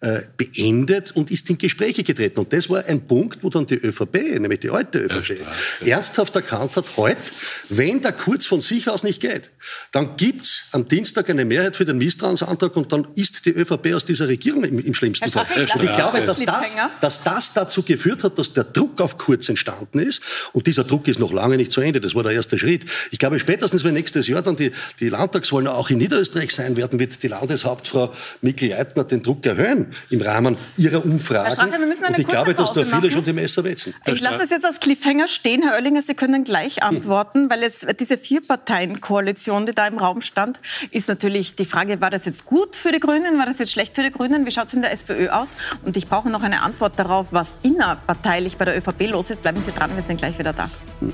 [0.04, 2.42] äh, beendet und ist in Gespräche getreten.
[2.42, 5.38] Und das war ein Punkt, wo dann die ÖVP, nämlich die alte ÖVP,
[5.86, 7.32] ernsthaft erkannt hat, heute,
[7.70, 9.52] wenn der Kurz von sich aus nicht geht,
[9.94, 14.04] dann gibt's am Dienstag eine Mehrheit für den Misstrauensantrag und dann ist die ÖVP aus
[14.04, 15.46] dieser Regierung im, im schlimmsten Fall.
[15.56, 19.48] Und ich glaube, dass das, dass das dazu geführt hat, dass der Druck auf Kurz
[19.48, 20.22] entstanden ist.
[20.52, 22.02] Und dieser Druck ist noch lange nicht zu Ende.
[22.02, 22.84] Das war der erste Schritt.
[23.12, 27.00] Ich glaube, spätestens, wenn nächstes Jahr dann die, die Landtagswahlen auch in Niederösterreich sein werden,
[27.00, 31.46] wird die Landeshauptfrau Mikl-Leitner den Druck erhöhen im Rahmen ihrer Umfragen.
[31.46, 33.12] Herr Strache, wir müssen eine und ich glaube, dass da viele machen.
[33.12, 33.94] schon die Messer wetzen.
[34.06, 35.64] Ich lasse das jetzt als Cliffhanger stehen.
[35.64, 36.98] Herr Oellinger, Sie können gleich hm.
[36.98, 40.60] antworten, weil jetzt diese Vier-Parteien-Koalition, die da im Raum stand,
[40.92, 43.96] ist natürlich die Frage, war das jetzt gut für die Grünen, war das jetzt schlecht
[43.96, 44.46] für die Grünen?
[44.46, 45.50] Wie schaut es in der SPÖ aus?
[45.84, 49.42] Und ich brauche noch eine Antwort darauf, was innerparteilich bei der ÖVP los ist.
[49.42, 50.70] Bleiben Sie dran, wir sind gleich wieder da.
[51.00, 51.14] Hm.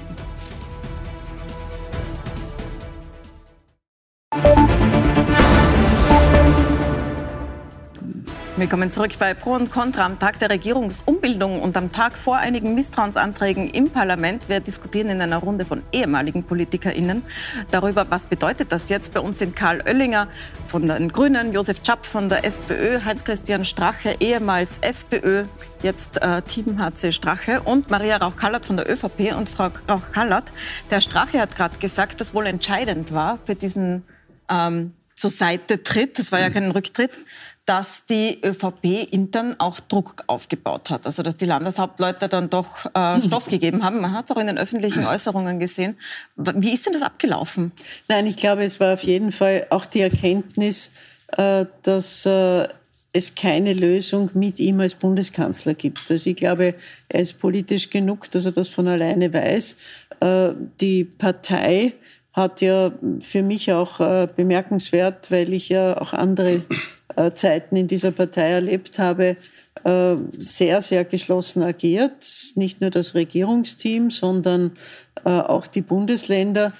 [8.60, 12.76] Willkommen zurück bei Pro und Contra am Tag der Regierungsumbildung und am Tag vor einigen
[12.76, 14.50] Misstrauensanträgen im Parlament.
[14.50, 17.24] Wir diskutieren in einer Runde von ehemaligen PolitikerInnen
[17.72, 19.14] darüber, was bedeutet das jetzt.
[19.14, 20.28] Bei uns sind Karl Oellinger
[20.68, 25.46] von den Grünen, Josef Schapp von der SPÖ, Heinz-Christian Strache, ehemals FPÖ,
[25.82, 29.38] jetzt äh, Team HC Strache und Maria Rauch-Kallert von der ÖVP.
[29.38, 30.52] Und Frau Rauch-Kallert,
[30.92, 34.04] der Strache hat gerade gesagt, dass wohl entscheidend war für diesen
[34.50, 37.12] ähm, zur Seite tritt, das war ja kein Rücktritt,
[37.70, 41.06] dass die ÖVP intern auch Druck aufgebaut hat.
[41.06, 44.02] Also dass die Landeshauptleute dann doch äh, Stoff gegeben haben.
[44.02, 45.96] Man hat es auch in den öffentlichen Äußerungen gesehen.
[46.36, 47.72] Wie ist denn das abgelaufen?
[48.08, 50.90] Nein, ich glaube, es war auf jeden Fall auch die Erkenntnis,
[51.38, 52.68] äh, dass äh,
[53.14, 56.10] es keine Lösung mit ihm als Bundeskanzler gibt.
[56.10, 56.74] Also ich glaube,
[57.08, 59.78] er ist politisch genug, dass er das von alleine weiß.
[60.22, 61.94] Äh, die Partei
[62.34, 66.64] hat ja für mich auch äh, bemerkenswert, weil ich ja auch andere
[67.34, 69.38] Zeiten in dieser Partei erlebt habe,
[69.84, 72.26] äh, sehr, sehr geschlossen agiert.
[72.56, 74.72] Nicht nur das Regierungsteam, sondern
[75.26, 76.74] äh, auch die Bundesländer.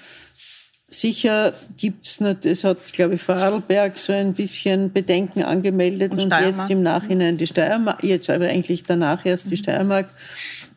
[0.86, 6.34] Sicher gibt es, es hat, glaube ich, Vorarlberg so ein bisschen Bedenken angemeldet und, und
[6.40, 10.08] jetzt im Nachhinein die Steiermark, jetzt aber eigentlich danach erst die Steiermark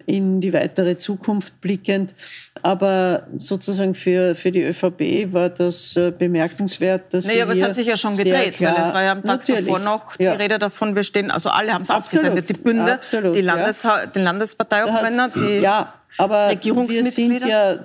[0.05, 2.13] in die weitere Zukunft blickend.
[2.61, 7.75] Aber sozusagen für, für die ÖVP war das äh, bemerkenswert, dass naja, aber es hat
[7.75, 10.23] sich ja schon gedreht, klar, weil es war ja am Tag natürlich, davor noch die
[10.23, 10.33] ja.
[10.33, 14.05] Rede davon, wir stehen, also alle haben es aufgesendet, die Bünde, absolut, die, Landes, ja.
[14.05, 17.79] die Landesparteiobmänner, die ja, aber wir sind ja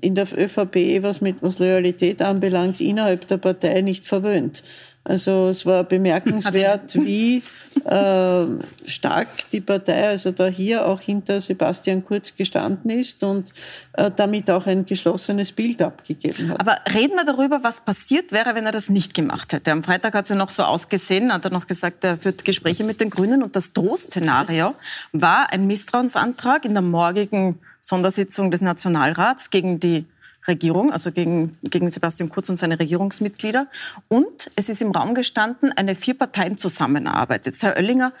[0.00, 4.62] in der ÖVP, was, mit, was Loyalität anbelangt, innerhalb der Partei nicht verwöhnt.
[5.04, 7.42] Also es war bemerkenswert, wie
[7.84, 8.46] äh,
[8.86, 13.52] stark die Partei, also da hier auch hinter Sebastian Kurz gestanden ist und
[13.92, 16.60] äh, damit auch ein geschlossenes Bild abgegeben hat.
[16.60, 19.72] Aber reden wir darüber, was passiert wäre, wenn er das nicht gemacht hätte.
[19.72, 22.84] Am Freitag hat es ja noch so ausgesehen, hat er noch gesagt, er führt Gespräche
[22.84, 24.74] mit den Grünen und das Drohszenario
[25.12, 30.06] war ein Misstrauensantrag in der morgigen Sondersitzung des Nationalrats gegen die
[30.46, 33.68] Regierung, also gegen, gegen Sebastian Kurz und seine Regierungsmitglieder.
[34.08, 37.46] Und es ist im Raum gestanden eine Vier-Parteien-Zusammenarbeit.
[37.46, 38.12] Jetzt, Herr Oellinger,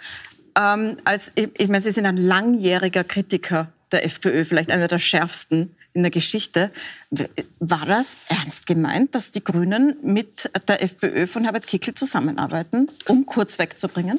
[0.58, 4.98] ähm, als, ich, ich meine, Sie sind ein langjähriger Kritiker der FPÖ, vielleicht einer der
[4.98, 6.70] schärfsten in der Geschichte.
[7.60, 13.26] War das ernst gemeint, dass die Grünen mit der FPÖ von Herbert Kickl zusammenarbeiten, um
[13.26, 14.18] Kurz wegzubringen?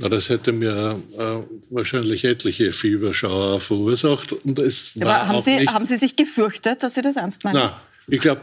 [0.00, 1.20] Na, das hätte mir äh,
[1.68, 4.32] wahrscheinlich etliche Fieberschauer verursacht.
[4.32, 7.16] Und es war Aber haben, auch Sie, nicht haben Sie sich gefürchtet, dass Sie das
[7.16, 7.56] ernst meinen?
[7.56, 8.40] Na, ich glaube,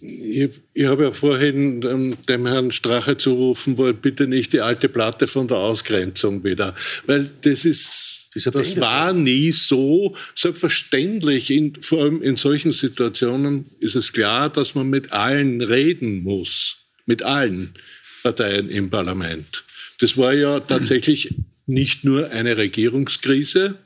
[0.00, 4.88] ich, ich habe ja vorhin dem, dem, Herrn Strache zurufen wollen, bitte nicht die alte
[4.88, 6.76] Platte von der Ausgrenzung wieder.
[7.06, 10.14] Weil das ist, das war nie so.
[10.36, 16.22] Selbstverständlich, in, vor allem in solchen Situationen ist es klar, dass man mit allen reden
[16.22, 16.76] muss.
[17.04, 17.74] Mit allen
[18.22, 19.64] Parteien im Parlament.
[19.98, 21.34] Das war ja tatsächlich
[21.66, 23.76] nicht nur eine Regierungskrise.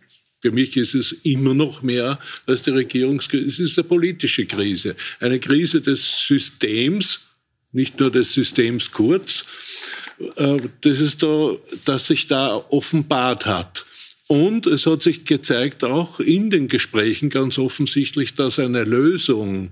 [0.41, 3.49] Für mich ist es immer noch mehr als die Regierungskrise.
[3.49, 4.97] Es ist eine politische Krise.
[5.21, 7.21] Eine Krise des Systems,
[7.73, 9.45] nicht nur des Systems Kurz,
[10.37, 13.85] äh, das, ist da, das sich da offenbart hat.
[14.29, 19.71] Und es hat sich gezeigt, auch in den Gesprächen ganz offensichtlich, dass eine Lösung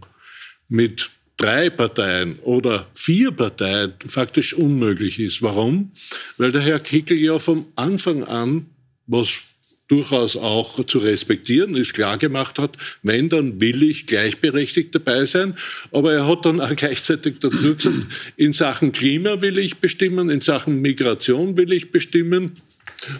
[0.69, 5.43] mit drei Parteien oder vier Parteien faktisch unmöglich ist.
[5.43, 5.93] Warum?
[6.39, 8.67] Weil der Herr Kickel ja vom Anfang an,
[9.07, 9.43] was
[9.89, 15.55] durchaus auch zu respektieren ist, klar gemacht hat, wenn, dann will ich gleichberechtigt dabei sein.
[15.93, 18.07] Aber er hat dann auch gleichzeitig dazu gesagt,
[18.37, 22.53] in Sachen Klima will ich bestimmen, in Sachen Migration will ich bestimmen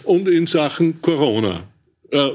[0.03, 1.63] und in Sachen Corona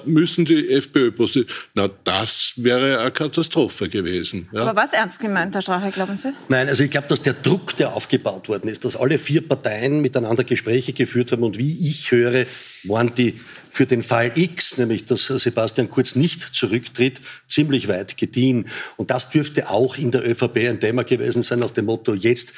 [0.05, 1.71] müssen die FPÖ positiv.
[1.75, 4.49] Na, das wäre eine Katastrophe gewesen.
[4.53, 4.63] Ja.
[4.63, 6.33] Aber was ernst gemeint, Herr Strache, glauben Sie?
[6.49, 10.01] Nein, also ich glaube, dass der Druck, der aufgebaut worden ist, dass alle vier Parteien
[10.01, 12.45] miteinander Gespräche geführt haben und wie ich höre,
[12.85, 18.67] waren die für den Fall X, nämlich dass Sebastian Kurz nicht zurücktritt, ziemlich weit gediehen.
[18.99, 22.53] Und das dürfte auch in der ÖVP ein Thema gewesen sein nach dem Motto, jetzt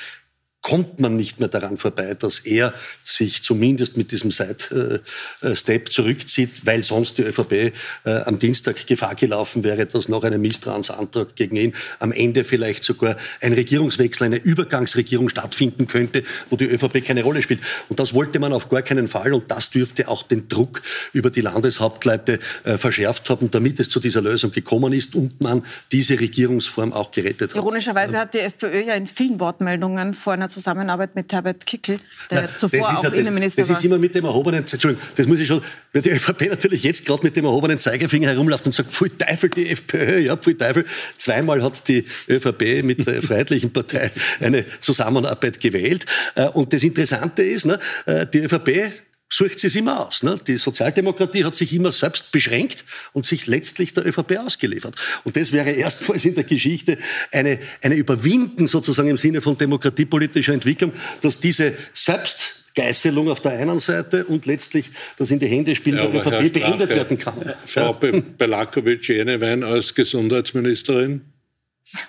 [0.65, 2.73] kommt man nicht mehr daran vorbei, dass er
[3.05, 7.73] sich zumindest mit diesem Side-Step zurückzieht, weil sonst die ÖVP äh,
[8.25, 13.17] am Dienstag Gefahr gelaufen wäre, dass noch ein Misstrauensantrag gegen ihn am Ende vielleicht sogar
[13.43, 17.61] ein Regierungswechsel, eine Übergangsregierung stattfinden könnte, wo die ÖVP keine Rolle spielt.
[17.91, 20.81] Und das wollte man auf gar keinen Fall und das dürfte auch den Druck
[21.13, 25.63] über die Landeshauptleute äh, verschärft haben, damit es zu dieser Lösung gekommen ist und man
[25.93, 27.57] diese Regierungsform auch gerettet hat.
[27.57, 31.99] Ironischerweise hat die FPÖ ja in vielen Wortmeldungen vor einer Zusammenarbeit mit Herbert Kickel,
[32.31, 33.75] der Nein, zuvor auch ja, das, Innenminister das war.
[33.75, 35.61] Das ist immer mit dem erhobenen, Entschuldigung, das muss ich schon,
[35.93, 39.51] weil die ÖVP natürlich jetzt gerade mit dem erhobenen Zeigefinger herumläuft und sagt, pfui Teufel,
[39.51, 40.85] die FPÖ, ja, pfui Teufel.
[41.19, 46.07] Zweimal hat die ÖVP mit der Freiheitlichen Partei eine Zusammenarbeit gewählt.
[46.35, 48.93] Äh, und das Interessante ist, ne, äh, die ÖVP
[49.35, 50.23] sucht sie es immer aus.
[50.23, 50.39] Ne?
[50.47, 54.95] Die Sozialdemokratie hat sich immer selbst beschränkt und sich letztlich der ÖVP ausgeliefert.
[55.25, 56.99] Und das wäre erstmals in der Geschichte
[57.33, 63.53] eine, eine Überwinden sozusagen im Sinne von demokratiepolitischer Entwicklung, dass diese selbst Geißelung auf der
[63.53, 67.55] einen Seite und letztlich das in die Hände spielen ja, der ÖVP beendet werden kann.
[67.67, 68.21] Frau ja.
[68.39, 71.23] Belakovic-Jenewein als Gesundheitsministerin?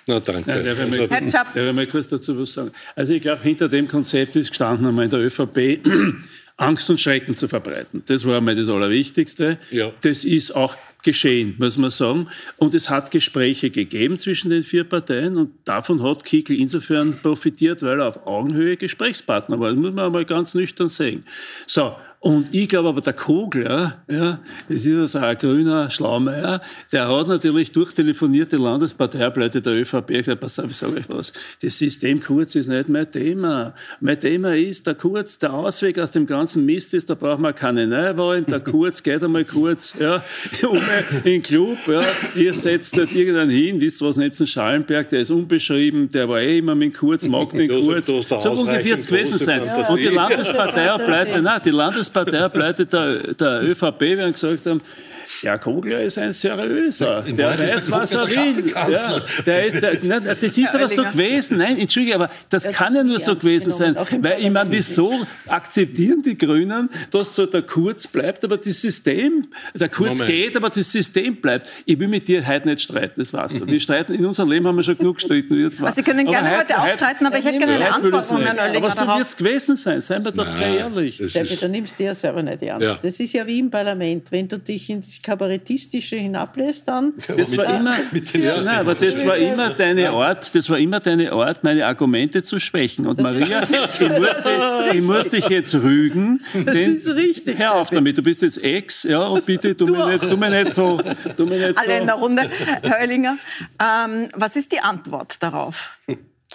[0.08, 0.50] Na, danke.
[0.50, 2.72] Ja, der will mal, der will mal kurz dazu was sagen.
[2.94, 5.80] Also ich glaube, hinter dem Konzept ist gestanden einmal in der ÖVP,
[6.58, 8.02] Angst und Schrecken zu verbreiten.
[8.06, 9.58] Das war einmal das Allerwichtigste.
[9.70, 9.92] Ja.
[10.00, 12.28] Das ist auch geschehen, muss man sagen.
[12.56, 17.82] Und es hat Gespräche gegeben zwischen den vier Parteien und davon hat Kickl insofern profitiert,
[17.82, 19.68] weil er auf Augenhöhe Gesprächspartner war.
[19.68, 21.24] Das muss man einmal ganz nüchtern sehen.
[21.66, 21.94] So,
[22.26, 26.60] und ich glaube aber, der Kogler, ja, das ist also ein grüner Schlaumeier,
[26.90, 31.32] der hat natürlich durchtelefoniert die Landesparteibleute der ÖVP gesagt, pass auf, ich sage euch was,
[31.62, 33.74] das System Kurz ist nicht mein Thema.
[34.00, 37.54] Mein Thema ist, der Kurz, der Ausweg aus dem ganzen Mist ist, da braucht man
[37.54, 40.20] keine Neuwahlen, der Kurz geht einmal kurz, ja,
[40.68, 40.80] um
[41.18, 42.02] in den Club, ja,
[42.34, 46.58] ihr setzt dort irgendeinen hin, wisst was, Nebsen Schallenberg, der ist unbeschrieben, der war eh
[46.58, 48.16] immer mit Kurz, mag den Kurz, so
[48.50, 49.62] ungefähr es gewesen sein.
[49.88, 51.70] Und die Landesparteibleute, nein, die
[52.16, 54.80] Landesparteibleute Parteiableute der, der ÖVP werden gesagt haben,
[55.46, 57.22] ja, Kogler ist ein seriöser.
[57.22, 58.68] Der, der weiß, was er will.
[58.68, 61.58] Ja, der ist, der, nein, das ist aber so gewesen.
[61.58, 63.94] Nein, entschuldige, aber das, das kann ja nur so gewesen sein.
[63.94, 65.12] Weil ich meine, wieso
[65.46, 70.30] akzeptieren die Grünen, dass so der Kurz bleibt, aber das System, der Kurz Moment.
[70.30, 71.72] geht, aber das System bleibt.
[71.84, 73.66] Ich will mit dir heute nicht streiten, das weißt du.
[73.68, 75.56] Wir streiten, in unserem Leben haben wir schon genug gestritten.
[75.56, 75.86] Wir zwei.
[75.86, 78.42] Also Sie können gerne aber heute, auch streiten, aber ich hätte gerne eine Antwort von
[78.42, 81.18] Herrn Oellinger Aber so wird es gewesen sein, seien wir doch sehr ehrlich.
[81.60, 82.82] Du nimmst dir ja selber nicht ernst.
[82.82, 82.98] Ja.
[83.00, 84.32] Das ist ja wie im Parlament.
[84.32, 87.14] Wenn du dich ins kabarettistische hinablässt dann.
[87.36, 87.96] Das war immer,
[88.34, 92.42] ja, nein, aber das war immer deine Art, das war immer deine Art, meine Argumente
[92.42, 93.06] zu schwächen.
[93.06, 96.40] Und Maria, ich muss, dich, ich muss dich jetzt rügen.
[96.64, 97.58] Das ist richtig.
[97.58, 100.50] Hör auf damit, du bist jetzt Ex, ja, und bitte tu, mir nicht, tu mir
[100.50, 100.98] nicht so.
[101.36, 102.00] Tu mir nicht Alle so.
[102.00, 102.50] in der Runde.
[102.82, 103.38] Herr Oellinger,
[103.80, 105.92] ähm, was ist die Antwort darauf?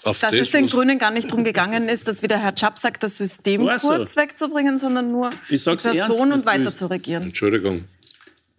[0.04, 2.54] Auf Dass das, es den Grünen gar nicht darum gegangen ist, dass wie der Herr
[2.58, 3.90] Schapp sagt, das System War so.
[3.90, 7.24] kurz wegzubringen, sondern nur die ernst, Person das und weiter zu regieren.
[7.24, 7.84] Entschuldigung,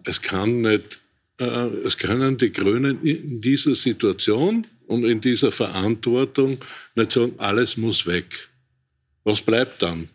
[0.04, 0.98] es kann nicht,
[1.38, 1.44] äh,
[1.84, 6.58] es können die Grünen in dieser Situation und in dieser Verantwortung
[6.94, 8.48] nicht sagen, alles muss weg.
[9.24, 10.08] Was bleibt dann?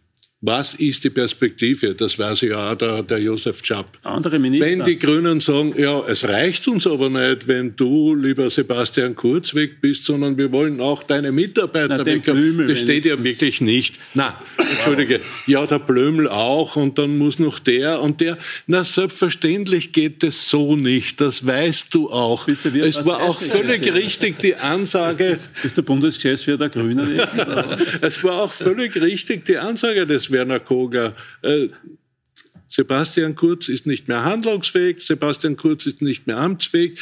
[0.47, 1.93] Was ist die Perspektive?
[1.93, 3.97] Das weiß ja auch der, der Josef Schapp.
[4.03, 4.65] Andere Minister.
[4.65, 9.53] Wenn die Grünen sagen, ja, es reicht uns aber nicht, wenn du, lieber Sebastian Kurz,
[9.55, 12.23] weg bist, sondern wir wollen auch deine Mitarbeiter Na, weg.
[12.23, 13.95] Blümel Das steht ja wirklich nicht.
[14.13, 18.37] Na, entschuldige, ja, der Blömel auch und dann muss noch der und der.
[18.67, 21.19] Na, selbstverständlich geht es so nicht.
[21.19, 22.45] Das weißt du auch.
[22.45, 27.35] Du Es war auch völlig richtig die Ansage, Bist du Bundesgeschäftsführer der Grünen jetzt?
[28.01, 31.15] es war auch völlig richtig die Ansage des Werner Koger.
[31.41, 31.69] Äh,
[32.67, 36.99] Sebastian Kurz ist nicht mehr handlungsfähig, Sebastian Kurz ist nicht mehr amtsfähig.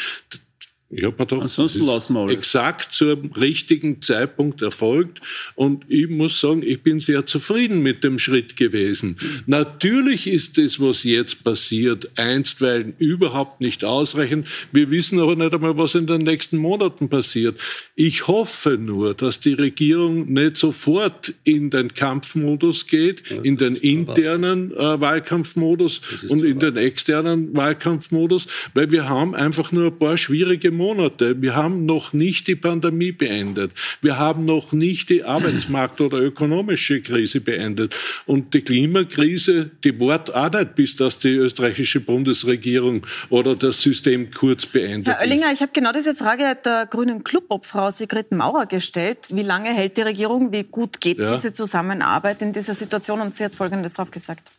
[0.98, 5.20] Ich habe mir gedacht, Ansonsten das ist exakt zum richtigen Zeitpunkt erfolgt.
[5.56, 9.18] Und ich muss sagen, ich bin sehr zufrieden mit dem Schritt gewesen.
[9.46, 14.48] Natürlich ist das, was jetzt passiert, einstweilen überhaupt nicht ausreichend.
[14.72, 17.60] Wir wissen aber nicht einmal, was in den nächsten Monaten passiert.
[17.96, 24.72] Ich hoffe nur, dass die Regierung nicht sofort in den Kampfmodus geht, in den internen
[24.72, 30.72] äh, Wahlkampfmodus und in den externen Wahlkampfmodus, weil wir haben einfach nur ein paar schwierige
[30.72, 30.85] Monate.
[30.94, 33.72] Wir haben noch nicht die Pandemie beendet.
[34.02, 37.96] Wir haben noch nicht die Arbeitsmarkt- oder ökonomische Krise beendet.
[38.26, 44.30] Und die Klimakrise, die wart auch nicht, bis das die österreichische Bundesregierung oder das System
[44.32, 45.28] kurz beendet Herr ist.
[45.30, 49.20] Oellinger, ich habe genau diese Frage der grünen Clubobfrau Sigrid Maurer gestellt.
[49.32, 50.52] Wie lange hält die Regierung?
[50.52, 51.36] Wie gut geht Ja.
[51.36, 53.22] diese Zusammenarbeit in dieser Situation?
[53.22, 54.50] Und sie hat Folgendes drauf gesagt.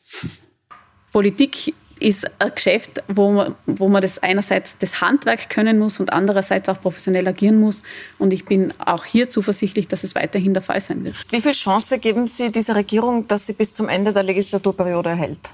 [1.12, 6.12] Politik ist ein Geschäft, wo man, wo man das einerseits das Handwerk können muss und
[6.12, 7.82] andererseits auch professionell agieren muss.
[8.18, 11.16] Und ich bin auch hier zuversichtlich, dass es weiterhin der Fall sein wird.
[11.30, 15.51] Wie viel Chance geben Sie dieser Regierung, dass sie bis zum Ende der Legislaturperiode erhält?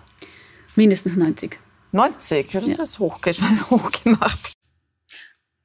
[0.75, 1.59] Mindestens 90.
[1.93, 3.33] 90, ja, das ist hochge
[3.71, 4.53] hochgemacht.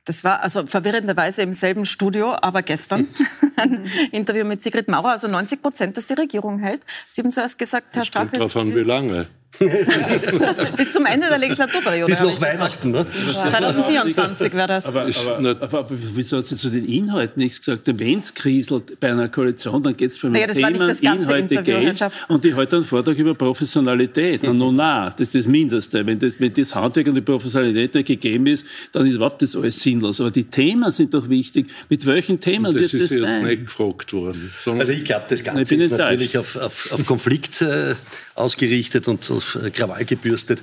[0.07, 3.09] Das war also verwirrenderweise im selben Studio, aber gestern
[3.57, 6.81] ein Interview mit Sigrid Maurer, also 90 Prozent, dass die Regierung hält.
[7.09, 9.27] Sie haben zuerst gesagt, Herr Strache, Kommt drauf an, wie lange.
[10.77, 12.09] bis zum Ende der Legislaturperiode.
[12.11, 13.05] Bis nach ich Weihnachten, ne?
[13.27, 13.49] gesagt.
[13.51, 14.85] 2024 wäre das.
[14.85, 17.83] Aber, Ist aber, nicht- aber, wieso hat sie zu den Inhalten nichts gesagt?
[17.85, 20.87] Wenn es kriselt bei einer Koalition, dann geht es für Naja, das war nicht Themen,
[20.89, 22.11] das Inhalte, Interview, Geld.
[22.27, 24.41] Und die heute einen Vortrag über Professionalität.
[24.43, 26.05] Na, no, na, das ist das Mindeste.
[26.05, 29.55] Wenn das, wenn das Handwerk und die Professionalität nicht gegeben ist, dann ist überhaupt das
[29.55, 30.21] alles sinnlos.
[30.21, 31.67] Aber die Themen sind doch wichtig.
[31.89, 33.45] Mit welchen Themen Das wird ist das jetzt sein?
[33.45, 34.51] nicht gefragt worden.
[34.65, 37.95] Also ich glaube, das Ich Ganze ist natürlich auf, auf, auf Konflikt äh,
[38.35, 40.61] ausgerichtet und auf äh, Krawall gebürstet.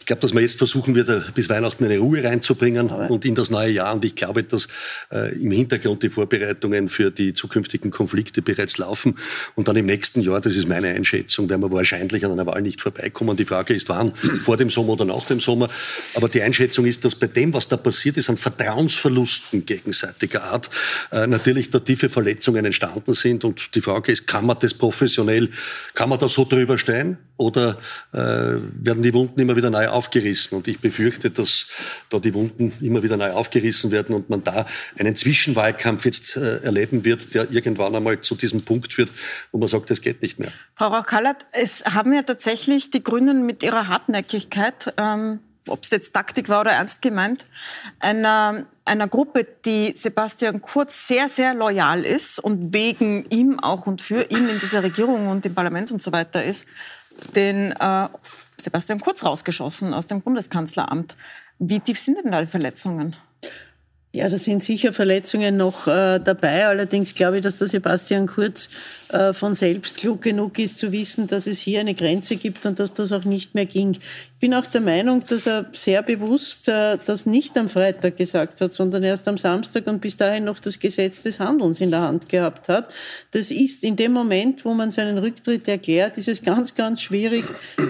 [0.00, 3.34] Ich glaube, dass man jetzt versuchen wird, äh, bis Weihnachten eine Ruhe reinzubringen und in
[3.34, 3.94] das neue Jahr.
[3.94, 4.68] Und ich glaube, dass
[5.10, 9.16] äh, im Hintergrund die Vorbereitungen für die zukünftigen Konflikte bereits laufen.
[9.54, 12.62] Und dann im nächsten Jahr, das ist meine Einschätzung, werden wir wahrscheinlich an einer Wahl
[12.62, 13.36] nicht vorbeikommen.
[13.36, 14.12] Die Frage ist, wann,
[14.42, 15.68] vor dem Sommer oder nach dem Sommer.
[16.14, 20.70] Aber die Einschätzung ist, dass bei dem, was da passiert ist, an Vertrauensverlusten gegenseitiger Art,
[21.12, 23.44] äh, natürlich da tiefe Verletzungen entstanden sind.
[23.44, 25.50] Und die Frage ist, kann man das professionell,
[25.94, 27.18] kann man da so drüber stehen?
[27.36, 27.76] Oder
[28.12, 30.56] äh, werden die Wunden immer wieder neu aufgerissen?
[30.56, 31.66] Und ich befürchte, dass
[32.08, 34.66] da die Wunden immer wieder neu aufgerissen werden und man da
[34.98, 39.10] einen Zwischenwahlkampf jetzt äh, erleben wird, der irgendwann einmal zu diesem Punkt führt,
[39.52, 40.52] wo man sagt, das geht nicht mehr.
[40.76, 46.12] Frau Rauch-Kallert, es haben ja tatsächlich die Grünen mit ihrer Hartnäckigkeit, ähm, ob es jetzt
[46.12, 47.44] Taktik war oder ernst gemeint,
[47.98, 54.00] einer, einer Gruppe, die Sebastian Kurz sehr, sehr loyal ist und wegen ihm auch und
[54.00, 56.66] für ihn in dieser Regierung und im Parlament und so weiter ist,
[57.34, 58.08] den äh,
[58.58, 61.16] Sebastian Kurz rausgeschossen aus dem Bundeskanzleramt.
[61.58, 63.16] Wie tief sind denn da die Verletzungen?
[64.16, 66.66] Ja, da sind sicher Verletzungen noch äh, dabei.
[66.68, 68.70] Allerdings glaube ich, dass der Sebastian Kurz
[69.10, 72.78] äh, von selbst klug genug ist, zu wissen, dass es hier eine Grenze gibt und
[72.78, 73.92] dass das auch nicht mehr ging.
[73.92, 78.62] Ich bin auch der Meinung, dass er sehr bewusst äh, das nicht am Freitag gesagt
[78.62, 82.00] hat, sondern erst am Samstag und bis dahin noch das Gesetz des Handelns in der
[82.00, 82.94] Hand gehabt hat.
[83.32, 87.44] Das ist in dem Moment, wo man seinen Rücktritt erklärt, ist es ganz, ganz schwierig,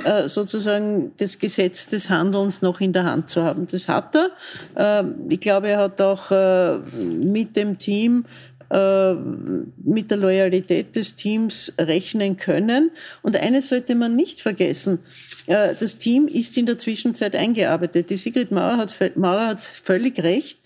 [0.04, 3.68] äh, sozusagen das Gesetz des Handelns noch in der Hand zu haben.
[3.70, 4.30] Das hat er.
[4.76, 8.24] Ähm, Ich glaube, er hat auch äh, mit dem Team
[8.70, 12.90] äh, mit der Loyalität des Teams rechnen können.
[13.22, 14.98] Und eines sollte man nicht vergessen.
[15.46, 18.10] Äh, das Team ist in der Zwischenzeit eingearbeitet.
[18.10, 20.58] Die Sigrid Mauer hat, Mauer hat völlig recht.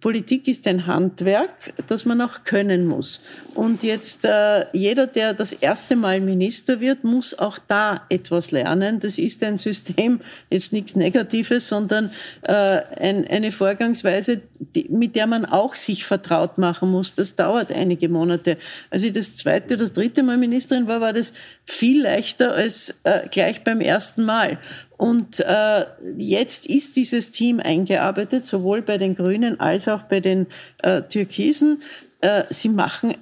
[0.00, 3.22] Politik ist ein Handwerk, das man auch können muss.
[3.54, 9.00] Und jetzt äh, jeder, der das erste Mal Minister wird, muss auch da etwas lernen.
[9.00, 10.20] Das ist ein System,
[10.50, 12.10] jetzt nichts Negatives, sondern
[12.42, 17.14] äh, ein, eine Vorgangsweise, die, mit der man auch sich vertraut machen muss.
[17.14, 18.58] Das dauert einige Monate.
[18.90, 21.32] Als ich das zweite oder dritte Mal Ministerin war, war das
[21.64, 24.58] viel leichter als äh, gleich beim ersten Mal.
[24.96, 25.84] Und äh,
[26.16, 30.46] jetzt ist dieses Team eingearbeitet, sowohl bei den Grünen als auch bei den
[30.82, 31.82] äh, Türkisen.
[32.20, 33.14] Äh, sie machen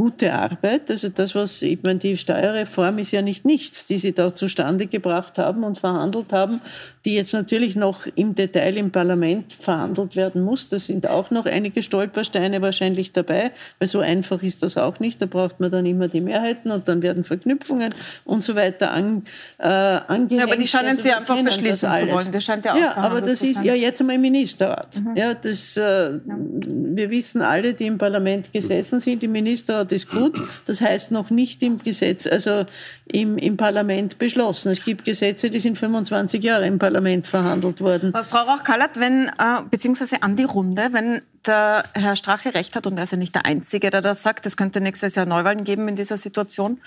[0.00, 0.90] gute Arbeit.
[0.90, 4.86] Also das, was, ich meine, die Steuerreform ist ja nicht nichts, die sie da zustande
[4.86, 6.62] gebracht haben und verhandelt haben,
[7.04, 10.70] die jetzt natürlich noch im Detail im Parlament verhandelt werden muss.
[10.70, 15.20] Da sind auch noch einige Stolpersteine wahrscheinlich dabei, weil so einfach ist das auch nicht.
[15.20, 17.94] Da braucht man dann immer die Mehrheiten und dann werden Verknüpfungen
[18.24, 19.24] und so weiter an,
[19.58, 20.32] äh, angehängt.
[20.32, 22.32] Ja, aber die scheinen also, Sie einfach beschließen zu wollen.
[22.32, 24.98] Das scheint ja, ja aber das ist ja jetzt einmal im Ministerrat.
[24.98, 25.14] Mhm.
[25.14, 26.20] Ja, das, äh, ja.
[26.24, 30.38] Wir wissen alle, die im Parlament gesessen sind, im Ministerrat ist gut.
[30.66, 32.64] Das heißt noch nicht im Gesetz, also
[33.06, 34.70] im, im Parlament beschlossen.
[34.70, 38.14] Es gibt Gesetze, die sind 25 Jahre im Parlament verhandelt worden.
[38.14, 42.86] Aber Frau Rauch-Kallert, wenn, äh, beziehungsweise an die Runde, wenn der Herr Strache recht hat,
[42.86, 45.64] und er ist ja nicht der Einzige, der das sagt, es könnte nächstes Jahr Neuwahlen
[45.64, 46.80] geben in dieser Situation,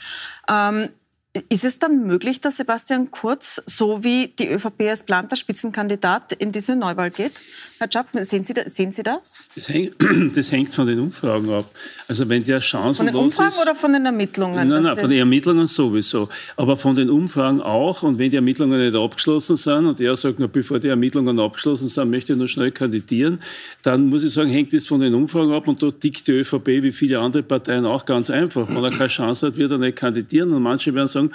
[0.50, 0.90] ähm,
[1.50, 6.52] ist es dann möglich, dass Sebastian Kurz, so wie die ÖVP als planter Spitzenkandidat, in
[6.52, 7.34] diese Neuwahl geht?
[7.84, 9.44] Herr Schapp, sehen Sie, sehen Sie das?
[9.56, 9.96] Das hängt,
[10.38, 11.70] das hängt, von den Umfragen ab.
[12.08, 14.70] Also wenn der chancenlos Von den Umfragen ist, oder von den Ermittlungen?
[14.70, 16.30] Nein, nein, von den Ermittlungen sowieso.
[16.56, 18.04] Aber von den Umfragen auch.
[18.04, 21.90] Und wenn die Ermittlungen nicht abgeschlossen sind und er sagt, na, bevor die Ermittlungen abgeschlossen
[21.90, 23.40] sind, möchte ich nur schnell kandidieren,
[23.82, 25.68] dann muss ich sagen, hängt das von den Umfragen ab.
[25.68, 28.70] Und da tickt die ÖVP wie viele andere Parteien auch ganz einfach.
[28.70, 30.54] Wenn er keine Chance hat, wird er nicht kandidieren.
[30.54, 31.32] Und manche werden sagen,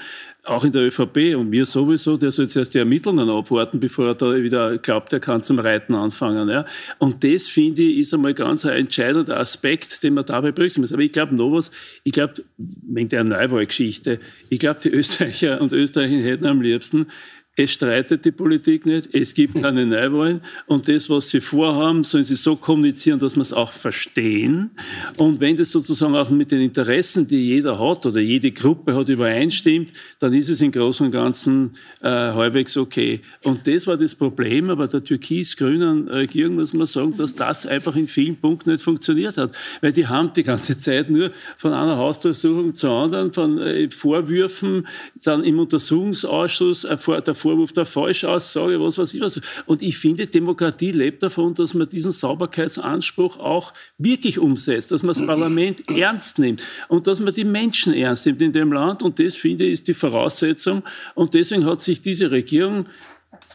[0.49, 4.09] auch in der ÖVP und mir sowieso, der soll jetzt erst die Ermittlungen abwarten, bevor
[4.09, 6.49] er da wieder glaubt, er kann zum Reiten anfangen.
[6.49, 6.65] Ja.
[6.99, 10.93] Und das, finde ich, ist einmal ganz ein entscheidender Aspekt, den man dabei berücksichtigen muss.
[10.93, 11.71] Aber ich glaube noch was,
[12.05, 17.07] ich glaube, wegen der Neuwahlgeschichte, ich glaube, die Österreicher und Österreicher hätten am liebsten,
[17.59, 22.23] es streitet die Politik nicht, es gibt keine Neuwahlen und das, was sie vorhaben, sollen
[22.23, 24.71] sie so kommunizieren, dass wir es auch verstehen.
[25.17, 29.09] Und wenn das sozusagen auch mit den Interessen, die jeder hat oder jede Gruppe hat,
[29.09, 33.23] übereinstimmt, dann ist es im Großen und Ganzen äh, halbwegs okay.
[33.43, 37.97] Und das war das Problem, aber der türkis-grünen Regierung muss man sagen, dass das einfach
[37.97, 39.51] in vielen Punkten nicht funktioniert hat.
[39.81, 44.87] Weil die haben die ganze Zeit nur von einer Hausdurchsuchung zur anderen, von äh, Vorwürfen,
[45.25, 49.41] dann im Untersuchungsausschuss, äh, der Vorwurf der Falschaussage, was weiß ich was.
[49.67, 55.15] Und ich finde, Demokratie lebt davon, dass man diesen Sauberkeitsanspruch auch wirklich umsetzt, dass man
[55.15, 59.03] das Parlament ernst nimmt und dass man die Menschen ernst nimmt in dem Land.
[59.03, 60.83] Und das, finde ich, ist die Voraussetzung.
[61.15, 62.87] Und deswegen hat sich diese Regierung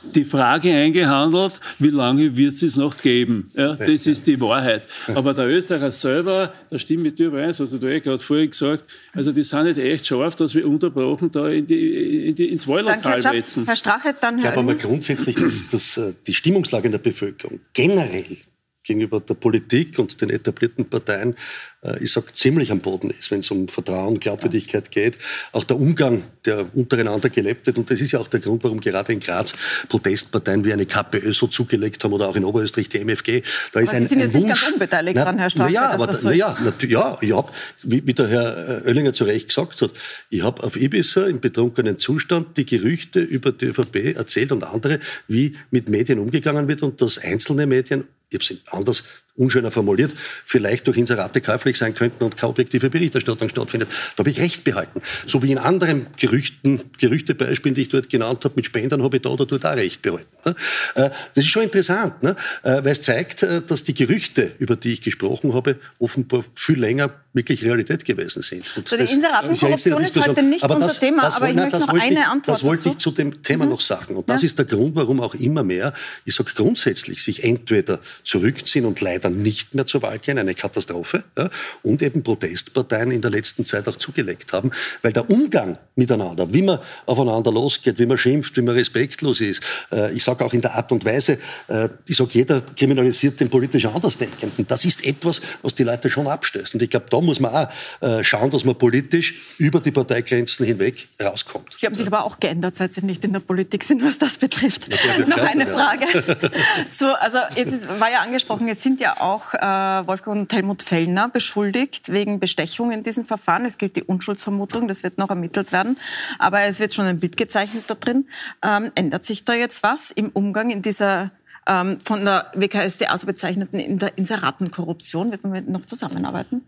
[0.03, 3.49] die Frage eingehandelt, wie lange wird es noch geben?
[3.53, 4.87] Ja, das ist die Wahrheit.
[5.15, 8.85] Aber der Österreicher selber, da stimmt mit dir überein, also du hast gerade vorhin gesagt,
[9.13, 12.67] also die sind nicht echt scharf, dass wir unterbrochen da in die, in die, ins
[12.67, 13.65] Wahllokal wetzen.
[13.65, 17.59] Herr Strache, dann Ich glaube aber grundsätzlich, dass, dass äh, die Stimmungslage in der Bevölkerung
[17.73, 18.37] generell
[18.83, 21.35] gegenüber der Politik und den etablierten Parteien,
[21.83, 25.17] äh, ich sage, ziemlich am Boden ist, wenn es um Vertrauen, Glaubwürdigkeit geht.
[25.51, 27.77] Auch der Umgang, der untereinander gelebt wird.
[27.77, 29.53] Und das ist ja auch der Grund, warum gerade in Graz
[29.87, 33.41] Protestparteien wie eine KPÖ so zugelegt haben oder auch in Oberösterreich die MFG.
[33.71, 35.49] Da ist aber ein, Sie sind ein jetzt Wunsch, nicht ganz unbeteiligt na, dran, Herr
[35.49, 35.73] Strache.
[35.73, 37.51] Ja, aber, so ja, ja, ich habe,
[37.83, 39.91] wie, wie der Herr Oellinger zu Recht gesagt hat,
[40.29, 44.99] ich habe auf Ibiza im betrunkenen Zustand die Gerüchte über die ÖVP erzählt und andere,
[45.27, 49.03] wie mit Medien umgegangen wird und dass einzelne Medien ich habe es anders,
[49.35, 50.11] unschöner formuliert,
[50.45, 53.89] vielleicht durch Inserate käuflich sein könnten und keine objektive Berichterstattung stattfindet.
[54.15, 55.01] Da habe ich recht behalten.
[55.25, 59.23] So wie in anderen Gerüchten, Gerüchtebeispielen, die ich dort genannt habe, mit Spendern habe ich
[59.23, 60.27] da oder dort auch recht behalten.
[60.45, 60.55] Ne?
[60.95, 62.35] Äh, das ist schon interessant, ne?
[62.61, 66.79] Äh, weil es zeigt, äh, dass die Gerüchte, über die ich gesprochen habe, offenbar viel
[66.79, 68.65] länger wirklich Realität gewesen sind.
[68.77, 71.55] Und so, die Inseratenkorruption ist, ist heute nicht aber unser das, Thema, das, aber ich
[71.55, 73.71] möchte noch eine ich, Antwort Das wollte ich zu dem Thema mhm.
[73.71, 74.15] noch sagen.
[74.15, 74.45] Und das ja.
[74.45, 75.93] ist der Grund, warum auch immer mehr,
[76.25, 81.23] ich sage grundsätzlich, sich entweder zurückziehen und leider nicht mehr zur Wahl gehen, eine Katastrophe,
[81.37, 81.49] ja,
[81.83, 84.71] und eben Protestparteien in der letzten Zeit auch zugelegt haben,
[85.01, 89.61] weil der Umgang miteinander, wie man aufeinander losgeht, wie man schimpft, wie man respektlos ist,
[89.91, 93.49] äh, ich sage auch in der Art und Weise, äh, ich sage, jeder kriminalisiert den
[93.49, 94.65] politisch Andersdenkenden.
[94.67, 96.75] Das ist etwas, was die Leute schon abstößt.
[96.75, 97.69] Und ich glaube, da muss man auch
[98.01, 101.71] äh, schauen, dass man politisch über die Parteigrenzen hinweg rauskommt.
[101.73, 104.37] Sie haben sich aber auch geändert, seit Sie nicht in der Politik sind, was das
[104.37, 104.87] betrifft.
[105.27, 106.05] Noch eine Frage.
[106.91, 110.83] so, also jetzt ist, war ja angesprochen, es sind ja auch äh, Wolfgang und Helmut
[110.83, 113.65] Fellner beschuldigt wegen Bestechung in diesem Verfahren.
[113.65, 115.97] Es gilt die Unschuldsvermutung, das wird noch ermittelt werden.
[116.39, 118.27] Aber es wird schon ein Bild gezeichnet da drin.
[118.63, 121.31] Ähm, ändert sich da jetzt was im Umgang in dieser
[121.67, 123.79] ähm, von der WKSDA so bezeichneten
[124.15, 125.31] Inseratenkorruption?
[125.31, 126.61] Wird man noch zusammenarbeiten?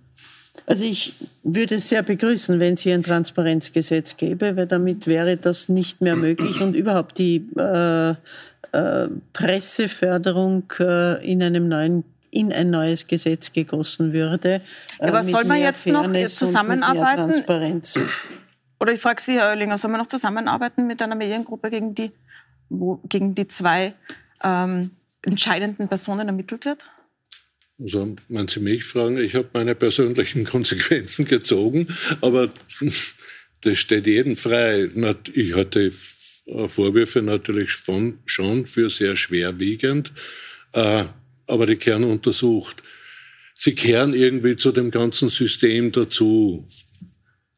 [0.67, 5.37] Also ich würde es sehr begrüßen, wenn es hier ein Transparenzgesetz gäbe, weil damit wäre
[5.37, 8.11] das nicht mehr möglich und überhaupt die äh,
[8.71, 12.03] äh, Presseförderung äh, in einem neuen
[12.35, 14.61] in ein neues Gesetz gegossen würde.
[14.99, 17.31] Äh, Aber soll man jetzt noch zusammenarbeiten?
[17.31, 17.97] Transparenz.
[18.79, 22.11] Oder ich frage Sie, Herr Oerlinger, soll man noch zusammenarbeiten mit einer Mediengruppe, gegen die,
[22.69, 23.93] wo, gegen die zwei
[24.43, 26.85] ähm, entscheidenden Personen ermittelt wird?
[27.79, 31.87] Also, wenn Sie mich fragen, ich habe meine persönlichen Konsequenzen gezogen,
[32.21, 32.49] aber
[33.61, 34.89] das steht jedem frei.
[35.33, 35.91] Ich hatte
[36.67, 40.11] Vorwürfe natürlich von, schon für sehr schwerwiegend,
[40.73, 41.05] äh,
[41.47, 42.81] aber die kehren untersucht.
[43.53, 46.67] Sie kehren irgendwie zu dem ganzen System dazu.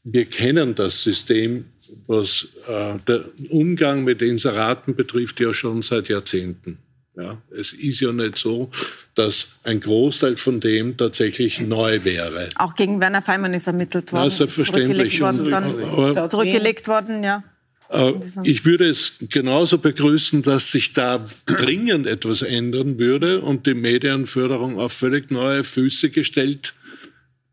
[0.03, 1.65] Wir kennen das System,
[2.05, 6.77] was äh, der Umgang mit Inseraten betrifft, ja schon seit Jahrzehnten.
[7.15, 8.69] Ja, es ist ja nicht so,
[9.15, 12.49] dass ein Großteil von dem tatsächlich neu wäre.
[12.57, 14.25] Auch gegen Werner Feimann ist ermittelt worden.
[14.25, 15.17] Ja, selbstverständlich.
[15.17, 17.43] Zurückgelegt worden, dann, zurückgelegt worden ja.
[17.89, 18.13] Äh,
[18.43, 24.79] ich würde es genauso begrüßen, dass sich da dringend etwas ändern würde und die Medienförderung
[24.79, 26.73] auf völlig neue Füße gestellt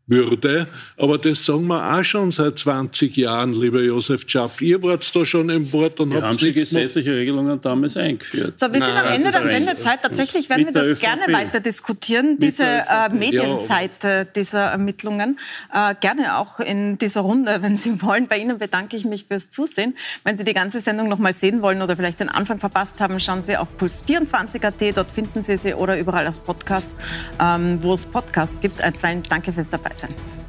[0.07, 0.67] würde.
[0.97, 4.61] Aber das sagen wir auch schon seit 20 Jahren, lieber Josef Schaff.
[4.61, 8.59] Ihr wart da schon im Wort und wir habt haben die gesetzliche Regelungen damals eingeführt.
[8.59, 10.03] So, wir sind am Ende der Sendezeit.
[10.03, 14.23] Tatsächlich werden wir das gerne weiter diskutieren, diese äh, Medienseite ja.
[14.25, 15.39] dieser Ermittlungen.
[15.73, 18.27] Äh, gerne auch in dieser Runde, wenn Sie wollen.
[18.27, 19.97] Bei Ihnen bedanke ich mich fürs Zusehen.
[20.23, 23.19] Wenn Sie die ganze Sendung noch mal sehen wollen oder vielleicht den Anfang verpasst haben,
[23.19, 24.97] schauen Sie auf puls24.at.
[24.97, 26.91] Dort finden Sie sie oder überall als Podcast,
[27.39, 28.81] ähm, wo es Podcasts gibt.
[28.81, 30.44] Ein, zwei, danke fürs Dabei sein.